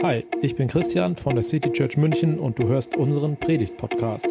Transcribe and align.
Hi, 0.00 0.24
ich 0.42 0.54
bin 0.54 0.68
Christian 0.68 1.16
von 1.16 1.34
der 1.34 1.42
City 1.42 1.72
Church 1.72 1.96
München 1.96 2.38
und 2.38 2.56
du 2.60 2.68
hörst 2.68 2.96
unseren 2.96 3.36
Predigt-Podcast. 3.36 4.28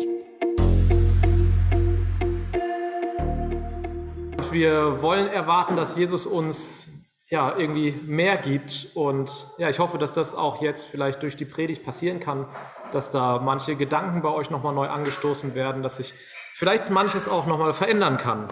Wir 4.49 5.01
wollen 5.01 5.27
erwarten, 5.27 5.75
dass 5.75 5.97
Jesus 5.97 6.25
uns 6.25 6.87
ja 7.25 7.57
irgendwie 7.57 7.93
mehr 8.05 8.37
gibt 8.37 8.91
und 8.93 9.47
ja, 9.57 9.69
ich 9.69 9.79
hoffe, 9.79 9.97
dass 9.97 10.13
das 10.13 10.33
auch 10.33 10.61
jetzt 10.61 10.85
vielleicht 10.85 11.21
durch 11.21 11.35
die 11.35 11.43
Predigt 11.43 11.83
passieren 11.83 12.21
kann, 12.21 12.45
dass 12.93 13.11
da 13.11 13.41
manche 13.43 13.75
Gedanken 13.75 14.21
bei 14.21 14.29
euch 14.29 14.49
nochmal 14.49 14.73
neu 14.73 14.87
angestoßen 14.87 15.53
werden, 15.53 15.83
dass 15.83 15.97
sich 15.97 16.13
vielleicht 16.53 16.91
manches 16.91 17.27
auch 17.27 17.45
nochmal 17.45 17.73
verändern 17.73 18.15
kann. 18.15 18.47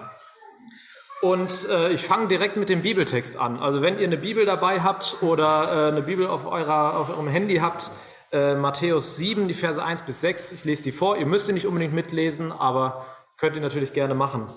Und 1.26 1.68
äh, 1.70 1.92
ich 1.92 2.06
fange 2.06 2.28
direkt 2.28 2.56
mit 2.56 2.70
dem 2.70 2.84
Bibeltext 2.84 3.36
an. 3.36 3.58
Also 3.58 3.82
wenn 3.82 3.98
ihr 3.98 4.06
eine 4.06 4.16
Bibel 4.16 4.46
dabei 4.46 4.82
habt 4.82 5.24
oder 5.24 5.88
äh, 5.88 5.92
eine 5.92 6.04
Bibel 6.04 6.28
auf, 6.28 6.46
eurer, 6.46 7.00
auf 7.00 7.10
eurem 7.10 7.28
Handy 7.28 7.56
habt, 7.56 7.90
äh, 8.32 8.54
Matthäus 8.54 9.18
7, 9.18 9.48
die 9.48 9.56
Verse 9.56 9.84
1 9.84 10.04
bis 10.04 10.22
6, 10.22 10.52
ich 10.52 10.66
lese 10.66 10.84
die 10.84 10.92
vor. 10.92 11.18
Ihr 11.18 11.26
müsst 11.26 11.48
sie 11.48 11.54
nicht 11.54 11.66
unbedingt 11.66 11.96
mitlesen, 11.96 12.52
aber 12.52 13.08
könnt 13.40 13.56
ihr 13.56 13.64
natürlich 13.64 13.92
gerne 13.92 14.14
machen. 14.14 14.54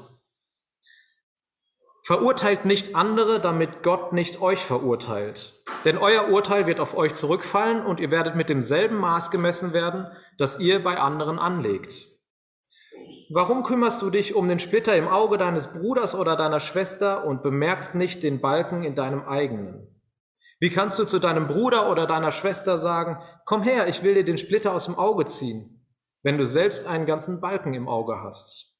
Verurteilt 2.02 2.66
nicht 2.66 2.94
andere, 2.94 3.40
damit 3.40 3.82
Gott 3.82 4.12
nicht 4.12 4.42
euch 4.42 4.62
verurteilt. 4.62 5.54
Denn 5.86 5.96
euer 5.96 6.28
Urteil 6.28 6.66
wird 6.66 6.80
auf 6.80 6.94
euch 6.94 7.14
zurückfallen 7.14 7.82
und 7.82 7.98
ihr 7.98 8.10
werdet 8.10 8.36
mit 8.36 8.50
demselben 8.50 8.98
Maß 8.98 9.30
gemessen 9.30 9.72
werden, 9.72 10.06
das 10.36 10.60
ihr 10.60 10.84
bei 10.84 10.98
anderen 11.00 11.38
anlegt. 11.38 12.17
Warum 13.30 13.62
kümmerst 13.62 14.00
du 14.00 14.08
dich 14.08 14.34
um 14.34 14.48
den 14.48 14.58
Splitter 14.58 14.96
im 14.96 15.06
Auge 15.06 15.36
deines 15.36 15.66
Bruders 15.66 16.14
oder 16.14 16.34
deiner 16.34 16.60
Schwester 16.60 17.26
und 17.26 17.42
bemerkst 17.42 17.94
nicht 17.94 18.22
den 18.22 18.40
Balken 18.40 18.82
in 18.84 18.94
deinem 18.94 19.22
eigenen? 19.22 19.94
Wie 20.60 20.70
kannst 20.70 20.98
du 20.98 21.04
zu 21.04 21.18
deinem 21.18 21.46
Bruder 21.46 21.90
oder 21.90 22.06
deiner 22.06 22.32
Schwester 22.32 22.78
sagen, 22.78 23.18
komm 23.44 23.62
her, 23.62 23.86
ich 23.86 24.02
will 24.02 24.14
dir 24.14 24.24
den 24.24 24.38
Splitter 24.38 24.72
aus 24.72 24.86
dem 24.86 24.94
Auge 24.94 25.26
ziehen, 25.26 25.86
wenn 26.22 26.38
du 26.38 26.46
selbst 26.46 26.86
einen 26.86 27.04
ganzen 27.04 27.40
Balken 27.40 27.74
im 27.74 27.86
Auge 27.86 28.22
hast? 28.22 28.74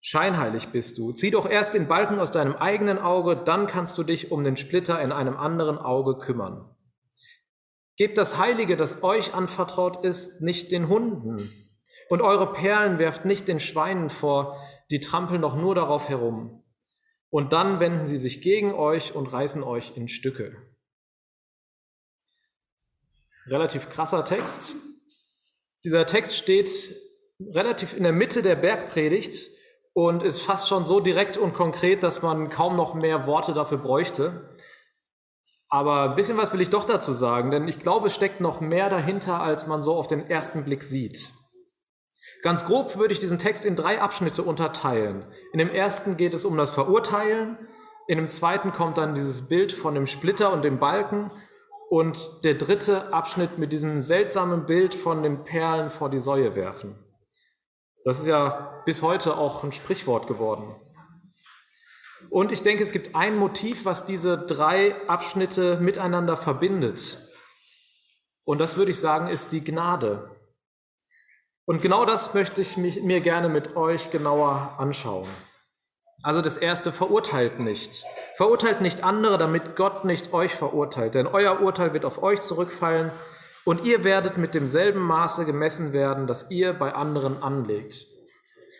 Scheinheilig 0.00 0.68
bist 0.68 0.96
du. 0.96 1.12
Zieh 1.12 1.30
doch 1.30 1.48
erst 1.48 1.74
den 1.74 1.86
Balken 1.86 2.18
aus 2.18 2.30
deinem 2.30 2.56
eigenen 2.56 2.98
Auge, 2.98 3.36
dann 3.36 3.66
kannst 3.66 3.98
du 3.98 4.04
dich 4.04 4.32
um 4.32 4.42
den 4.42 4.56
Splitter 4.56 5.00
in 5.02 5.12
einem 5.12 5.36
anderen 5.36 5.76
Auge 5.76 6.16
kümmern. 6.16 6.74
Gebt 7.96 8.16
das 8.16 8.38
Heilige, 8.38 8.76
das 8.76 9.02
euch 9.02 9.34
anvertraut 9.34 10.02
ist, 10.04 10.40
nicht 10.40 10.72
den 10.72 10.88
Hunden, 10.88 11.63
und 12.08 12.20
eure 12.20 12.52
Perlen 12.52 12.98
werft 12.98 13.24
nicht 13.24 13.48
den 13.48 13.60
Schweinen 13.60 14.10
vor, 14.10 14.60
die 14.90 15.00
trampeln 15.00 15.42
doch 15.42 15.56
nur 15.56 15.74
darauf 15.74 16.08
herum. 16.08 16.62
Und 17.30 17.52
dann 17.52 17.80
wenden 17.80 18.06
sie 18.06 18.18
sich 18.18 18.42
gegen 18.42 18.72
euch 18.72 19.14
und 19.14 19.32
reißen 19.32 19.62
euch 19.62 19.96
in 19.96 20.08
Stücke. 20.08 20.56
Relativ 23.46 23.90
krasser 23.90 24.24
Text. 24.24 24.76
Dieser 25.84 26.06
Text 26.06 26.36
steht 26.36 26.70
relativ 27.40 27.94
in 27.94 28.04
der 28.04 28.12
Mitte 28.12 28.42
der 28.42 28.54
Bergpredigt 28.54 29.50
und 29.92 30.22
ist 30.22 30.40
fast 30.40 30.68
schon 30.68 30.86
so 30.86 31.00
direkt 31.00 31.36
und 31.36 31.54
konkret, 31.54 32.02
dass 32.02 32.22
man 32.22 32.50
kaum 32.50 32.76
noch 32.76 32.94
mehr 32.94 33.26
Worte 33.26 33.52
dafür 33.52 33.78
bräuchte. 33.78 34.48
Aber 35.68 36.10
ein 36.10 36.16
bisschen 36.16 36.36
was 36.36 36.52
will 36.52 36.60
ich 36.60 36.70
doch 36.70 36.84
dazu 36.84 37.12
sagen, 37.12 37.50
denn 37.50 37.66
ich 37.66 37.80
glaube, 37.80 38.06
es 38.06 38.14
steckt 38.14 38.40
noch 38.40 38.60
mehr 38.60 38.88
dahinter, 38.90 39.40
als 39.40 39.66
man 39.66 39.82
so 39.82 39.94
auf 39.94 40.06
den 40.06 40.30
ersten 40.30 40.64
Blick 40.64 40.84
sieht. 40.84 41.32
Ganz 42.44 42.66
grob 42.66 42.98
würde 42.98 43.14
ich 43.14 43.18
diesen 43.18 43.38
Text 43.38 43.64
in 43.64 43.74
drei 43.74 44.02
Abschnitte 44.02 44.42
unterteilen. 44.42 45.24
In 45.54 45.58
dem 45.58 45.70
ersten 45.70 46.18
geht 46.18 46.34
es 46.34 46.44
um 46.44 46.58
das 46.58 46.72
Verurteilen, 46.72 47.56
in 48.06 48.18
dem 48.18 48.28
zweiten 48.28 48.70
kommt 48.70 48.98
dann 48.98 49.14
dieses 49.14 49.48
Bild 49.48 49.72
von 49.72 49.94
dem 49.94 50.06
Splitter 50.06 50.52
und 50.52 50.60
dem 50.60 50.78
Balken 50.78 51.30
und 51.88 52.44
der 52.44 52.52
dritte 52.52 53.14
Abschnitt 53.14 53.56
mit 53.56 53.72
diesem 53.72 54.02
seltsamen 54.02 54.66
Bild 54.66 54.94
von 54.94 55.22
den 55.22 55.44
Perlen 55.44 55.88
vor 55.88 56.10
die 56.10 56.18
Säue 56.18 56.54
werfen. 56.54 57.02
Das 58.04 58.20
ist 58.20 58.26
ja 58.26 58.82
bis 58.84 59.00
heute 59.00 59.38
auch 59.38 59.64
ein 59.64 59.72
Sprichwort 59.72 60.26
geworden. 60.26 60.66
Und 62.28 62.52
ich 62.52 62.62
denke, 62.62 62.82
es 62.82 62.92
gibt 62.92 63.14
ein 63.14 63.38
Motiv, 63.38 63.86
was 63.86 64.04
diese 64.04 64.36
drei 64.36 64.94
Abschnitte 65.08 65.78
miteinander 65.78 66.36
verbindet. 66.36 67.26
Und 68.44 68.58
das 68.58 68.76
würde 68.76 68.90
ich 68.90 69.00
sagen, 69.00 69.28
ist 69.28 69.52
die 69.52 69.64
Gnade. 69.64 70.33
Und 71.66 71.80
genau 71.80 72.04
das 72.04 72.34
möchte 72.34 72.60
ich 72.60 72.76
mich, 72.76 73.02
mir 73.02 73.20
gerne 73.20 73.48
mit 73.48 73.76
euch 73.76 74.10
genauer 74.10 74.74
anschauen. 74.78 75.26
Also 76.22 76.40
das 76.40 76.56
erste, 76.56 76.92
verurteilt 76.92 77.60
nicht. 77.60 78.04
Verurteilt 78.36 78.80
nicht 78.80 79.04
andere, 79.04 79.38
damit 79.38 79.76
Gott 79.76 80.04
nicht 80.04 80.32
euch 80.32 80.54
verurteilt. 80.54 81.14
Denn 81.14 81.26
euer 81.26 81.60
Urteil 81.60 81.92
wird 81.92 82.04
auf 82.04 82.22
euch 82.22 82.40
zurückfallen 82.40 83.10
und 83.64 83.84
ihr 83.84 84.04
werdet 84.04 84.36
mit 84.36 84.54
demselben 84.54 85.00
Maße 85.00 85.46
gemessen 85.46 85.92
werden, 85.92 86.26
das 86.26 86.50
ihr 86.50 86.74
bei 86.74 86.94
anderen 86.94 87.42
anlegt. 87.42 88.06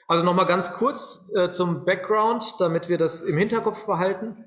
Also 0.06 0.24
nochmal 0.24 0.46
ganz 0.46 0.72
kurz 0.72 1.30
äh, 1.34 1.48
zum 1.48 1.84
Background, 1.86 2.54
damit 2.58 2.88
wir 2.88 2.98
das 2.98 3.22
im 3.22 3.38
Hinterkopf 3.38 3.86
behalten. 3.86 4.44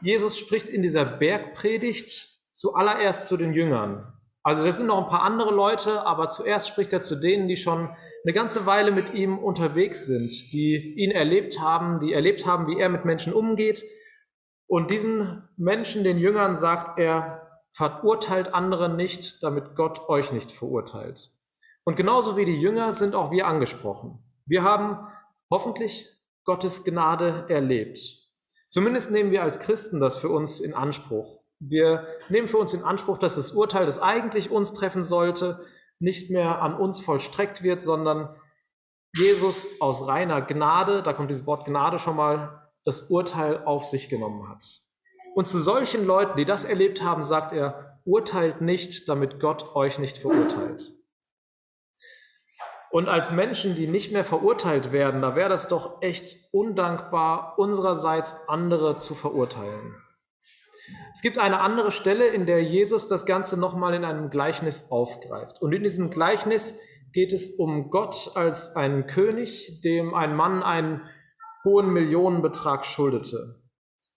Jesus 0.00 0.38
spricht 0.38 0.68
in 0.70 0.82
dieser 0.82 1.04
Bergpredigt 1.04 2.28
zuallererst 2.52 3.28
zu 3.28 3.36
den 3.36 3.52
Jüngern. 3.52 4.17
Also 4.48 4.64
das 4.64 4.78
sind 4.78 4.86
noch 4.86 5.04
ein 5.04 5.10
paar 5.10 5.24
andere 5.24 5.52
Leute, 5.52 6.06
aber 6.06 6.30
zuerst 6.30 6.68
spricht 6.68 6.90
er 6.94 7.02
zu 7.02 7.16
denen, 7.16 7.48
die 7.48 7.58
schon 7.58 7.90
eine 8.24 8.32
ganze 8.32 8.64
Weile 8.64 8.92
mit 8.92 9.12
ihm 9.12 9.38
unterwegs 9.38 10.06
sind, 10.06 10.30
die 10.52 10.94
ihn 10.96 11.10
erlebt 11.10 11.60
haben, 11.60 12.00
die 12.00 12.14
erlebt 12.14 12.46
haben, 12.46 12.66
wie 12.66 12.78
er 12.78 12.88
mit 12.88 13.04
Menschen 13.04 13.34
umgeht. 13.34 13.84
Und 14.66 14.90
diesen 14.90 15.46
Menschen, 15.58 16.02
den 16.02 16.18
Jüngern, 16.18 16.56
sagt 16.56 16.98
er, 16.98 17.60
verurteilt 17.72 18.54
andere 18.54 18.88
nicht, 18.88 19.42
damit 19.42 19.74
Gott 19.76 20.08
euch 20.08 20.32
nicht 20.32 20.50
verurteilt. 20.50 21.30
Und 21.84 21.96
genauso 21.96 22.38
wie 22.38 22.46
die 22.46 22.58
Jünger 22.58 22.94
sind 22.94 23.14
auch 23.14 23.30
wir 23.30 23.46
angesprochen. 23.46 24.18
Wir 24.46 24.62
haben 24.62 24.96
hoffentlich 25.50 26.08
Gottes 26.44 26.84
Gnade 26.84 27.44
erlebt. 27.50 27.98
Zumindest 28.70 29.10
nehmen 29.10 29.30
wir 29.30 29.42
als 29.42 29.58
Christen 29.58 30.00
das 30.00 30.16
für 30.16 30.30
uns 30.30 30.60
in 30.60 30.72
Anspruch. 30.72 31.42
Wir 31.60 32.06
nehmen 32.28 32.48
für 32.48 32.58
uns 32.58 32.74
in 32.74 32.84
Anspruch, 32.84 33.18
dass 33.18 33.34
das 33.34 33.52
Urteil, 33.52 33.86
das 33.86 34.00
eigentlich 34.00 34.50
uns 34.50 34.72
treffen 34.72 35.02
sollte, 35.02 35.60
nicht 35.98 36.30
mehr 36.30 36.62
an 36.62 36.74
uns 36.74 37.00
vollstreckt 37.00 37.62
wird, 37.62 37.82
sondern 37.82 38.34
Jesus 39.16 39.80
aus 39.80 40.06
reiner 40.06 40.42
Gnade, 40.42 41.02
da 41.02 41.12
kommt 41.12 41.30
dieses 41.30 41.46
Wort 41.46 41.64
Gnade 41.64 41.98
schon 41.98 42.16
mal, 42.16 42.70
das 42.84 43.10
Urteil 43.10 43.64
auf 43.64 43.84
sich 43.84 44.08
genommen 44.08 44.48
hat. 44.48 44.64
Und 45.34 45.48
zu 45.48 45.58
solchen 45.58 46.06
Leuten, 46.06 46.36
die 46.36 46.44
das 46.44 46.64
erlebt 46.64 47.02
haben, 47.02 47.24
sagt 47.24 47.52
er, 47.52 48.00
urteilt 48.04 48.60
nicht, 48.60 49.08
damit 49.08 49.40
Gott 49.40 49.74
euch 49.74 49.98
nicht 49.98 50.18
verurteilt. 50.18 50.92
Und 52.90 53.08
als 53.08 53.32
Menschen, 53.32 53.74
die 53.74 53.86
nicht 53.86 54.12
mehr 54.12 54.24
verurteilt 54.24 54.92
werden, 54.92 55.20
da 55.20 55.36
wäre 55.36 55.50
das 55.50 55.68
doch 55.68 56.00
echt 56.00 56.36
undankbar, 56.52 57.58
unsererseits 57.58 58.48
andere 58.48 58.96
zu 58.96 59.14
verurteilen. 59.14 59.94
Es 61.12 61.22
gibt 61.22 61.38
eine 61.38 61.60
andere 61.60 61.90
Stelle, 61.90 62.26
in 62.26 62.46
der 62.46 62.62
Jesus 62.62 63.08
das 63.08 63.26
Ganze 63.26 63.56
nochmal 63.56 63.94
in 63.94 64.04
einem 64.04 64.30
Gleichnis 64.30 64.90
aufgreift. 64.90 65.60
Und 65.60 65.72
in 65.72 65.82
diesem 65.82 66.10
Gleichnis 66.10 66.78
geht 67.12 67.32
es 67.32 67.58
um 67.58 67.90
Gott 67.90 68.32
als 68.34 68.76
einen 68.76 69.06
König, 69.06 69.80
dem 69.82 70.14
ein 70.14 70.36
Mann 70.36 70.62
einen 70.62 71.02
hohen 71.64 71.92
Millionenbetrag 71.92 72.84
schuldete. 72.84 73.62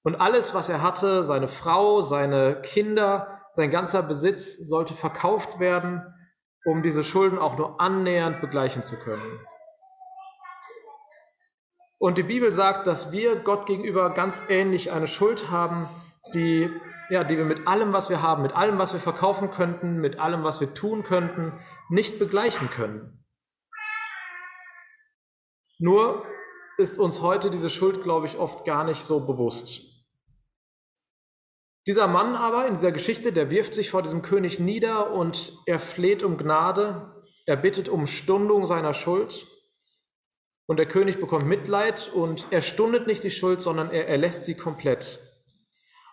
Und 0.03 0.15
alles, 0.15 0.53
was 0.53 0.69
er 0.69 0.81
hatte, 0.81 1.23
seine 1.23 1.47
Frau, 1.47 2.01
seine 2.01 2.61
Kinder, 2.61 3.39
sein 3.51 3.69
ganzer 3.69 4.03
Besitz, 4.03 4.57
sollte 4.57 4.93
verkauft 4.93 5.59
werden, 5.59 6.01
um 6.65 6.81
diese 6.83 7.03
Schulden 7.03 7.39
auch 7.39 7.57
nur 7.57 7.79
annähernd 7.79 8.41
begleichen 8.41 8.83
zu 8.83 8.97
können. 8.97 9.39
Und 11.99 12.17
die 12.17 12.23
Bibel 12.23 12.51
sagt, 12.53 12.87
dass 12.87 13.11
wir 13.11 13.35
Gott 13.35 13.67
gegenüber 13.67 14.09
ganz 14.09 14.41
ähnlich 14.49 14.91
eine 14.91 15.05
Schuld 15.05 15.51
haben, 15.51 15.87
die, 16.33 16.69
ja, 17.09 17.23
die 17.23 17.37
wir 17.37 17.45
mit 17.45 17.67
allem, 17.67 17.93
was 17.93 18.09
wir 18.09 18.21
haben, 18.21 18.43
mit 18.43 18.53
allem, 18.53 18.77
was 18.77 18.93
wir 18.93 18.99
verkaufen 18.99 19.51
könnten, 19.51 20.01
mit 20.01 20.19
allem, 20.19 20.43
was 20.43 20.59
wir 20.61 20.73
tun 20.73 21.03
könnten, 21.03 21.53
nicht 21.89 22.19
begleichen 22.19 22.69
können. 22.69 23.25
Nur 25.79 26.25
ist 26.77 26.99
uns 26.99 27.21
heute 27.21 27.49
diese 27.49 27.69
Schuld, 27.69 28.03
glaube 28.03 28.27
ich, 28.27 28.37
oft 28.37 28.65
gar 28.65 28.83
nicht 28.83 29.01
so 29.01 29.25
bewusst. 29.25 29.81
Dieser 31.87 32.07
Mann 32.07 32.35
aber 32.35 32.67
in 32.67 32.75
dieser 32.75 32.91
Geschichte, 32.91 33.33
der 33.33 33.49
wirft 33.49 33.73
sich 33.73 33.89
vor 33.89 34.03
diesem 34.03 34.21
König 34.21 34.59
nieder 34.59 35.11
und 35.11 35.57
er 35.65 35.79
fleht 35.79 36.21
um 36.21 36.37
Gnade, 36.37 37.23
er 37.47 37.57
bittet 37.57 37.89
um 37.89 38.05
Stundung 38.05 38.67
seiner 38.67 38.93
Schuld. 38.93 39.47
Und 40.67 40.77
der 40.77 40.85
König 40.85 41.19
bekommt 41.19 41.47
Mitleid 41.47 42.11
und 42.13 42.45
er 42.51 42.61
stundet 42.61 43.07
nicht 43.07 43.23
die 43.23 43.31
Schuld, 43.31 43.61
sondern 43.61 43.89
er 43.89 44.07
erlässt 44.07 44.45
sie 44.45 44.55
komplett 44.55 45.19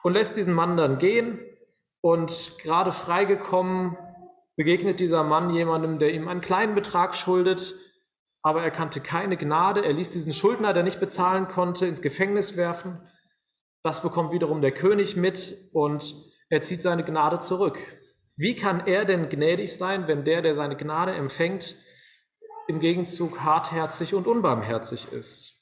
und 0.02 0.12
lässt 0.14 0.36
diesen 0.36 0.54
Mann 0.54 0.76
dann 0.76 0.98
gehen. 0.98 1.40
Und 2.00 2.54
gerade 2.62 2.92
freigekommen 2.92 3.96
begegnet 4.56 5.00
dieser 5.00 5.24
Mann 5.24 5.50
jemandem, 5.50 5.98
der 5.98 6.12
ihm 6.12 6.28
einen 6.28 6.40
kleinen 6.40 6.74
Betrag 6.74 7.14
schuldet, 7.14 7.74
aber 8.42 8.62
er 8.62 8.70
kannte 8.70 9.00
keine 9.00 9.36
Gnade. 9.36 9.84
Er 9.84 9.92
ließ 9.92 10.10
diesen 10.10 10.32
Schuldner, 10.32 10.72
der 10.72 10.82
nicht 10.82 11.00
bezahlen 11.00 11.48
konnte, 11.48 11.86
ins 11.86 12.02
Gefängnis 12.02 12.56
werfen. 12.56 13.00
Das 13.82 14.02
bekommt 14.02 14.32
wiederum 14.32 14.60
der 14.60 14.72
König 14.72 15.16
mit 15.16 15.56
und 15.72 16.14
er 16.50 16.62
zieht 16.62 16.82
seine 16.82 17.04
Gnade 17.04 17.38
zurück. 17.40 17.78
Wie 18.36 18.54
kann 18.54 18.86
er 18.86 19.04
denn 19.04 19.28
gnädig 19.28 19.76
sein, 19.76 20.06
wenn 20.06 20.24
der, 20.24 20.42
der 20.42 20.54
seine 20.54 20.76
Gnade 20.76 21.12
empfängt, 21.12 21.76
im 22.68 22.80
Gegenzug 22.80 23.40
hartherzig 23.40 24.14
und 24.14 24.26
unbarmherzig 24.26 25.12
ist? 25.12 25.57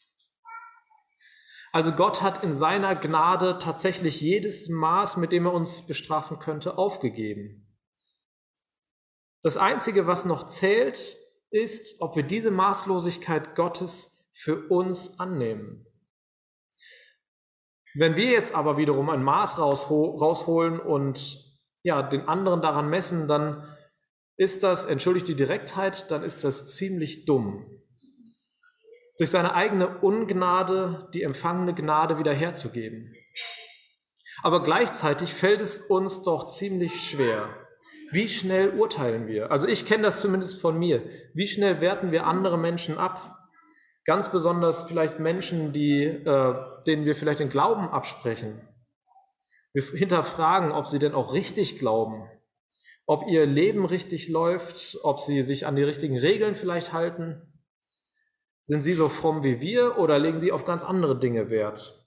Also 1.76 1.92
Gott 1.92 2.22
hat 2.22 2.42
in 2.42 2.54
seiner 2.54 2.96
Gnade 2.96 3.58
tatsächlich 3.58 4.22
jedes 4.22 4.70
Maß, 4.70 5.18
mit 5.18 5.30
dem 5.30 5.44
er 5.44 5.52
uns 5.52 5.86
bestrafen 5.86 6.38
könnte, 6.38 6.78
aufgegeben. 6.78 7.70
Das 9.42 9.58
Einzige, 9.58 10.06
was 10.06 10.24
noch 10.24 10.46
zählt, 10.46 11.18
ist, 11.50 12.00
ob 12.00 12.16
wir 12.16 12.22
diese 12.22 12.50
Maßlosigkeit 12.50 13.54
Gottes 13.56 14.26
für 14.32 14.70
uns 14.70 15.20
annehmen. 15.20 15.84
Wenn 17.94 18.16
wir 18.16 18.30
jetzt 18.30 18.54
aber 18.54 18.78
wiederum 18.78 19.10
ein 19.10 19.22
Maß 19.22 19.58
rausholen 19.58 20.80
und 20.80 21.44
ja, 21.82 22.00
den 22.00 22.26
anderen 22.26 22.62
daran 22.62 22.88
messen, 22.88 23.28
dann 23.28 23.68
ist 24.38 24.62
das, 24.62 24.86
entschuldigt 24.86 25.28
die 25.28 25.36
Direktheit, 25.36 26.10
dann 26.10 26.22
ist 26.22 26.42
das 26.42 26.74
ziemlich 26.74 27.26
dumm. 27.26 27.75
Durch 29.18 29.30
seine 29.30 29.54
eigene 29.54 29.98
Ungnade 29.98 31.08
die 31.14 31.22
empfangene 31.22 31.74
Gnade 31.74 32.18
wiederherzugeben. 32.18 33.14
Aber 34.42 34.62
gleichzeitig 34.62 35.32
fällt 35.32 35.60
es 35.60 35.80
uns 35.80 36.22
doch 36.22 36.46
ziemlich 36.46 37.02
schwer. 37.02 37.48
Wie 38.12 38.28
schnell 38.28 38.78
urteilen 38.78 39.26
wir? 39.26 39.50
Also 39.50 39.66
ich 39.66 39.86
kenne 39.86 40.04
das 40.04 40.20
zumindest 40.20 40.60
von 40.60 40.78
mir. 40.78 41.02
Wie 41.34 41.48
schnell 41.48 41.80
werten 41.80 42.12
wir 42.12 42.26
andere 42.26 42.58
Menschen 42.58 42.98
ab? 42.98 43.36
Ganz 44.04 44.30
besonders 44.30 44.84
vielleicht 44.84 45.18
Menschen, 45.18 45.72
die, 45.72 46.04
äh, 46.04 46.54
denen 46.86 47.04
wir 47.04 47.16
vielleicht 47.16 47.40
den 47.40 47.50
Glauben 47.50 47.88
absprechen. 47.88 48.60
Wir 49.72 49.82
hinterfragen, 49.82 50.70
ob 50.70 50.86
sie 50.86 51.00
denn 51.00 51.14
auch 51.14 51.32
richtig 51.32 51.78
glauben, 51.78 52.30
ob 53.06 53.26
ihr 53.26 53.44
Leben 53.46 53.84
richtig 53.84 54.28
läuft, 54.28 54.96
ob 55.02 55.18
sie 55.18 55.42
sich 55.42 55.66
an 55.66 55.76
die 55.76 55.82
richtigen 55.82 56.16
Regeln 56.16 56.54
vielleicht 56.54 56.92
halten. 56.92 57.55
Sind 58.66 58.82
sie 58.82 58.94
so 58.94 59.08
fromm 59.08 59.44
wie 59.44 59.60
wir 59.60 59.96
oder 59.96 60.18
legen 60.18 60.40
sie 60.40 60.50
auf 60.50 60.64
ganz 60.64 60.82
andere 60.82 61.18
Dinge 61.18 61.50
Wert? 61.50 62.04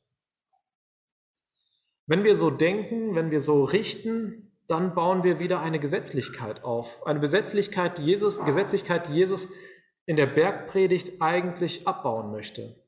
Wenn 2.06 2.26
wir 2.26 2.36
so 2.36 2.50
denken, 2.50 3.16
wenn 3.16 3.32
wir 3.32 3.40
so 3.40 3.64
richten, 3.64 4.58
dann 4.68 4.94
bauen 4.94 5.24
wir 5.24 5.40
wieder 5.40 5.62
eine 5.62 5.80
Gesetzlichkeit 5.80 6.64
auf. 6.64 7.06
Eine 7.08 7.22
Gesetzlichkeit, 7.22 7.98
die 7.98 8.04
Jesus, 8.04 8.44
Gesetzlichkeit, 8.44 9.08
die 9.08 9.14
Jesus 9.14 9.50
in 10.06 10.18
der 10.18 10.26
Bergpredigt 10.26 11.22
eigentlich 11.22 11.88
abbauen 11.88 12.32
möchte. 12.32 12.84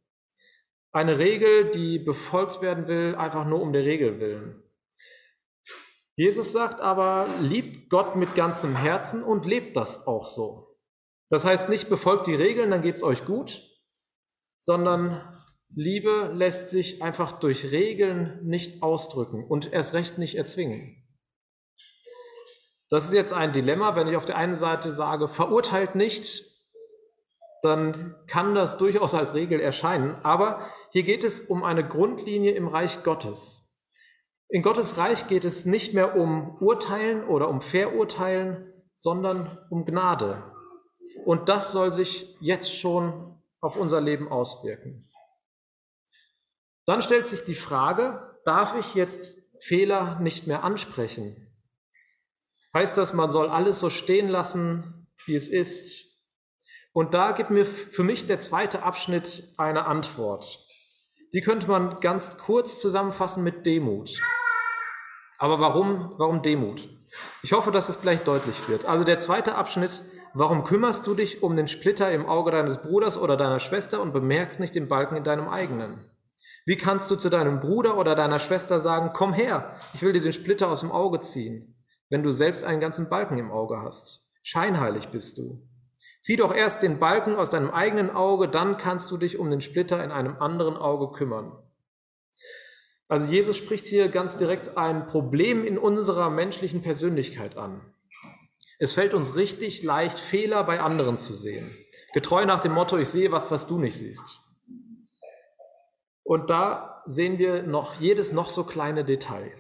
Eine 0.92 1.18
Regel, 1.18 1.72
die 1.72 1.98
befolgt 1.98 2.62
werden 2.62 2.88
will, 2.88 3.16
einfach 3.16 3.46
nur 3.46 3.62
um 3.62 3.72
der 3.72 3.86
Regel 3.86 4.20
willen. 4.20 4.62
Jesus 6.18 6.52
sagt 6.52 6.82
aber, 6.82 7.28
liebt 7.40 7.90
Gott 7.90 8.18
mit 8.18 8.36
ganzem 8.36 8.76
Herzen 8.76 9.24
und 9.24 9.46
lebt 9.46 9.78
das 9.78 10.06
auch 10.06 10.26
so. 10.26 10.71
Das 11.31 11.45
heißt 11.45 11.69
nicht, 11.69 11.89
befolgt 11.89 12.28
die 12.28 12.36
Regeln, 12.36 12.72
dann 12.72 12.81
geht 12.81 12.98
es 12.98 13.04
euch 13.04 13.24
gut, 13.24 13.63
sondern 14.60 15.33
Liebe 15.74 16.30
lässt 16.33 16.69
sich 16.69 17.01
einfach 17.01 17.39
durch 17.39 17.72
Regeln 17.72 18.42
nicht 18.44 18.83
ausdrücken 18.83 19.45
und 19.45 19.72
erst 19.72 19.94
recht 19.94 20.18
nicht 20.18 20.36
erzwingen. 20.36 20.98
Das 22.89 23.06
ist 23.06 23.13
jetzt 23.13 23.31
ein 23.31 23.54
Dilemma, 23.54 23.95
wenn 23.95 24.10
ich 24.10 24.18
auf 24.18 24.25
der 24.25 24.36
einen 24.36 24.57
Seite 24.57 24.92
sage, 24.92 25.30
verurteilt 25.30 25.95
nicht, 25.95 26.44
dann 27.62 28.16
kann 28.27 28.54
das 28.54 28.77
durchaus 28.77 29.13
als 29.13 29.34
Regel 29.34 29.62
erscheinen. 29.62 30.18
Aber 30.24 30.68
hier 30.92 31.04
geht 31.04 31.24
es 31.24 31.39
um 31.39 31.63
eine 31.63 31.88
Grundlinie 31.88 32.51
im 32.51 32.68
Reich 32.68 33.04
Gottes. 33.04 33.74
In 34.50 34.63
Gottes 34.63 34.98
Reich 34.98 35.30
geht 35.30 35.45
es 35.45 35.66
nicht 35.66 35.94
mehr 35.94 36.18
um 36.18 36.57
Urteilen 36.60 37.24
oder 37.24 37.48
um 37.48 37.62
Verurteilen, 37.62 38.74
sondern 38.95 39.57
um 39.69 39.86
Gnade. 39.86 40.44
Und 41.25 41.50
das 41.50 41.71
soll 41.71 41.94
sich 41.94 42.38
jetzt 42.39 42.75
schon 42.75 43.42
auf 43.59 43.75
unser 43.75 44.01
Leben 44.01 44.30
auswirken. 44.30 45.03
Dann 46.86 47.01
stellt 47.01 47.27
sich 47.27 47.44
die 47.45 47.56
Frage, 47.56 48.39
darf 48.44 48.75
ich 48.75 48.95
jetzt 48.95 49.38
Fehler 49.59 50.19
nicht 50.19 50.48
mehr 50.48 50.63
ansprechen? 50.63 51.48
Heißt 52.74 52.98
das, 52.98 53.13
man 53.13 53.30
soll 53.30 53.50
alles 53.50 53.80
so 53.80 53.89
stehen 53.89 54.30
lassen, 54.30 55.07
wie 55.25 55.36
es 55.36 55.48
ist, 55.48 56.12
und 56.94 57.13
da 57.13 57.31
gibt 57.31 57.51
mir 57.51 57.65
für 57.65 58.03
mich 58.03 58.25
der 58.25 58.39
zweite 58.39 58.83
Abschnitt 58.83 59.53
eine 59.57 59.86
Antwort. 59.86 60.65
Die 61.33 61.42
könnte 61.42 61.68
man 61.68 62.01
ganz 62.01 62.38
kurz 62.38 62.81
zusammenfassen 62.81 63.44
mit 63.44 63.65
Demut. 63.65 64.12
Aber 65.38 65.62
warum, 65.62 66.13
warum 66.18 66.42
Demut? 66.42 66.89
Ich 67.44 67.53
hoffe, 67.53 67.71
dass 67.71 67.88
es 67.88 68.01
gleich 68.01 68.21
deutlich 68.24 68.68
wird. 68.68 68.86
Also 68.86 69.06
der 69.06 69.19
zweite 69.19 69.56
Abschnitt, 69.56 70.03
warum 70.33 70.63
kümmerst 70.63 71.06
du 71.07 71.13
dich 71.13 71.44
um 71.44 71.56
den 71.56 71.68
Splitter 71.68 72.12
im 72.12 72.25
Auge 72.25 72.51
deines 72.51 72.81
Bruders 72.81 73.18
oder 73.18 73.38
deiner 73.38 73.60
Schwester 73.60 74.01
und 74.01 74.13
bemerkst 74.13 74.60
nicht 74.60 74.75
den 74.75 74.88
Balken 74.88 75.16
in 75.16 75.24
deinem 75.24 75.48
eigenen? 75.48 76.06
Wie 76.66 76.78
kannst 76.78 77.10
du 77.10 77.16
zu 77.16 77.30
deinem 77.30 77.60
Bruder 77.60 77.98
oder 77.98 78.16
deiner 78.16 78.39
Schwester 78.39 78.80
sagen, 78.80 79.12
komm 79.13 79.33
her, 79.33 79.75
ich 79.94 80.01
will 80.01 80.13
dir 80.13 80.22
den 80.22 80.33
Splitter 80.33 80.69
aus 80.69 80.81
dem 80.81 80.92
Auge 80.92 81.19
ziehen, 81.19 81.75
wenn 82.10 82.24
du 82.24 82.31
selbst 82.31 82.63
einen 82.63 82.80
ganzen 82.80 83.10
Balken 83.10 83.38
im 83.38 83.51
Auge 83.51 83.81
hast? 83.81 84.30
Scheinheilig 84.44 85.10
bist 85.10 85.38
du. 85.38 85.68
Zieh 86.19 86.36
doch 86.36 86.54
erst 86.54 86.84
den 86.84 87.00
Balken 87.00 87.36
aus 87.36 87.50
deinem 87.50 87.72
eigenen 87.72 88.12
Auge, 88.12 88.48
dann 88.48 88.77
kannst 88.77 89.10
du 89.10 89.18
dich 89.18 89.39
um 89.39 89.50
den 89.50 89.62
Splitter 89.62 90.04
in 90.04 90.12
einem 90.12 90.38
anderen 90.39 90.77
Auge 90.77 91.12
kümmern. 91.12 91.51
Also 93.07 93.30
Jesus 93.30 93.57
spricht 93.57 93.88
hier 93.88 94.07
ganz 94.07 94.38
direkt 94.38 94.77
ein 94.77 95.07
Problem 95.07 95.66
in 95.66 95.77
unserer 95.77 96.30
menschlichen 96.30 96.81
Persönlichkeit 96.81 97.57
an. 97.57 97.81
Es 98.81 98.94
fällt 98.94 99.13
uns 99.13 99.36
richtig 99.36 99.83
leicht, 99.83 100.18
Fehler 100.18 100.63
bei 100.63 100.80
anderen 100.80 101.19
zu 101.19 101.36
sehen. 101.36 101.69
Getreu 102.16 102.48
nach 102.48 102.62
dem 102.62 102.72
Motto, 102.72 102.98
ich 102.98 103.10
sehe 103.10 103.31
was, 103.31 103.51
was 103.51 103.68
du 103.68 103.78
nicht 103.78 103.95
siehst. 103.95 104.39
Und 106.24 106.50
da 106.50 107.04
sehen 107.06 107.38
wir 107.38 107.62
noch 107.62 108.00
jedes 108.00 108.31
noch 108.31 108.50
so 108.50 108.63
kleine 108.63 109.06
Detail. 109.06 109.51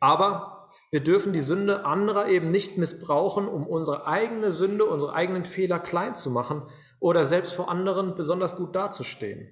Aber 0.00 0.68
wir 0.90 1.02
dürfen 1.02 1.32
die 1.32 1.40
Sünde 1.40 1.86
anderer 1.86 2.28
eben 2.28 2.50
nicht 2.50 2.76
missbrauchen, 2.76 3.48
um 3.48 3.66
unsere 3.66 4.06
eigene 4.06 4.52
Sünde, 4.52 4.84
unsere 4.84 5.14
eigenen 5.14 5.46
Fehler 5.46 5.78
klein 5.78 6.14
zu 6.14 6.30
machen 6.30 6.68
oder 6.98 7.24
selbst 7.24 7.54
vor 7.54 7.70
anderen 7.70 8.16
besonders 8.16 8.54
gut 8.54 8.76
dazustehen. 8.76 9.48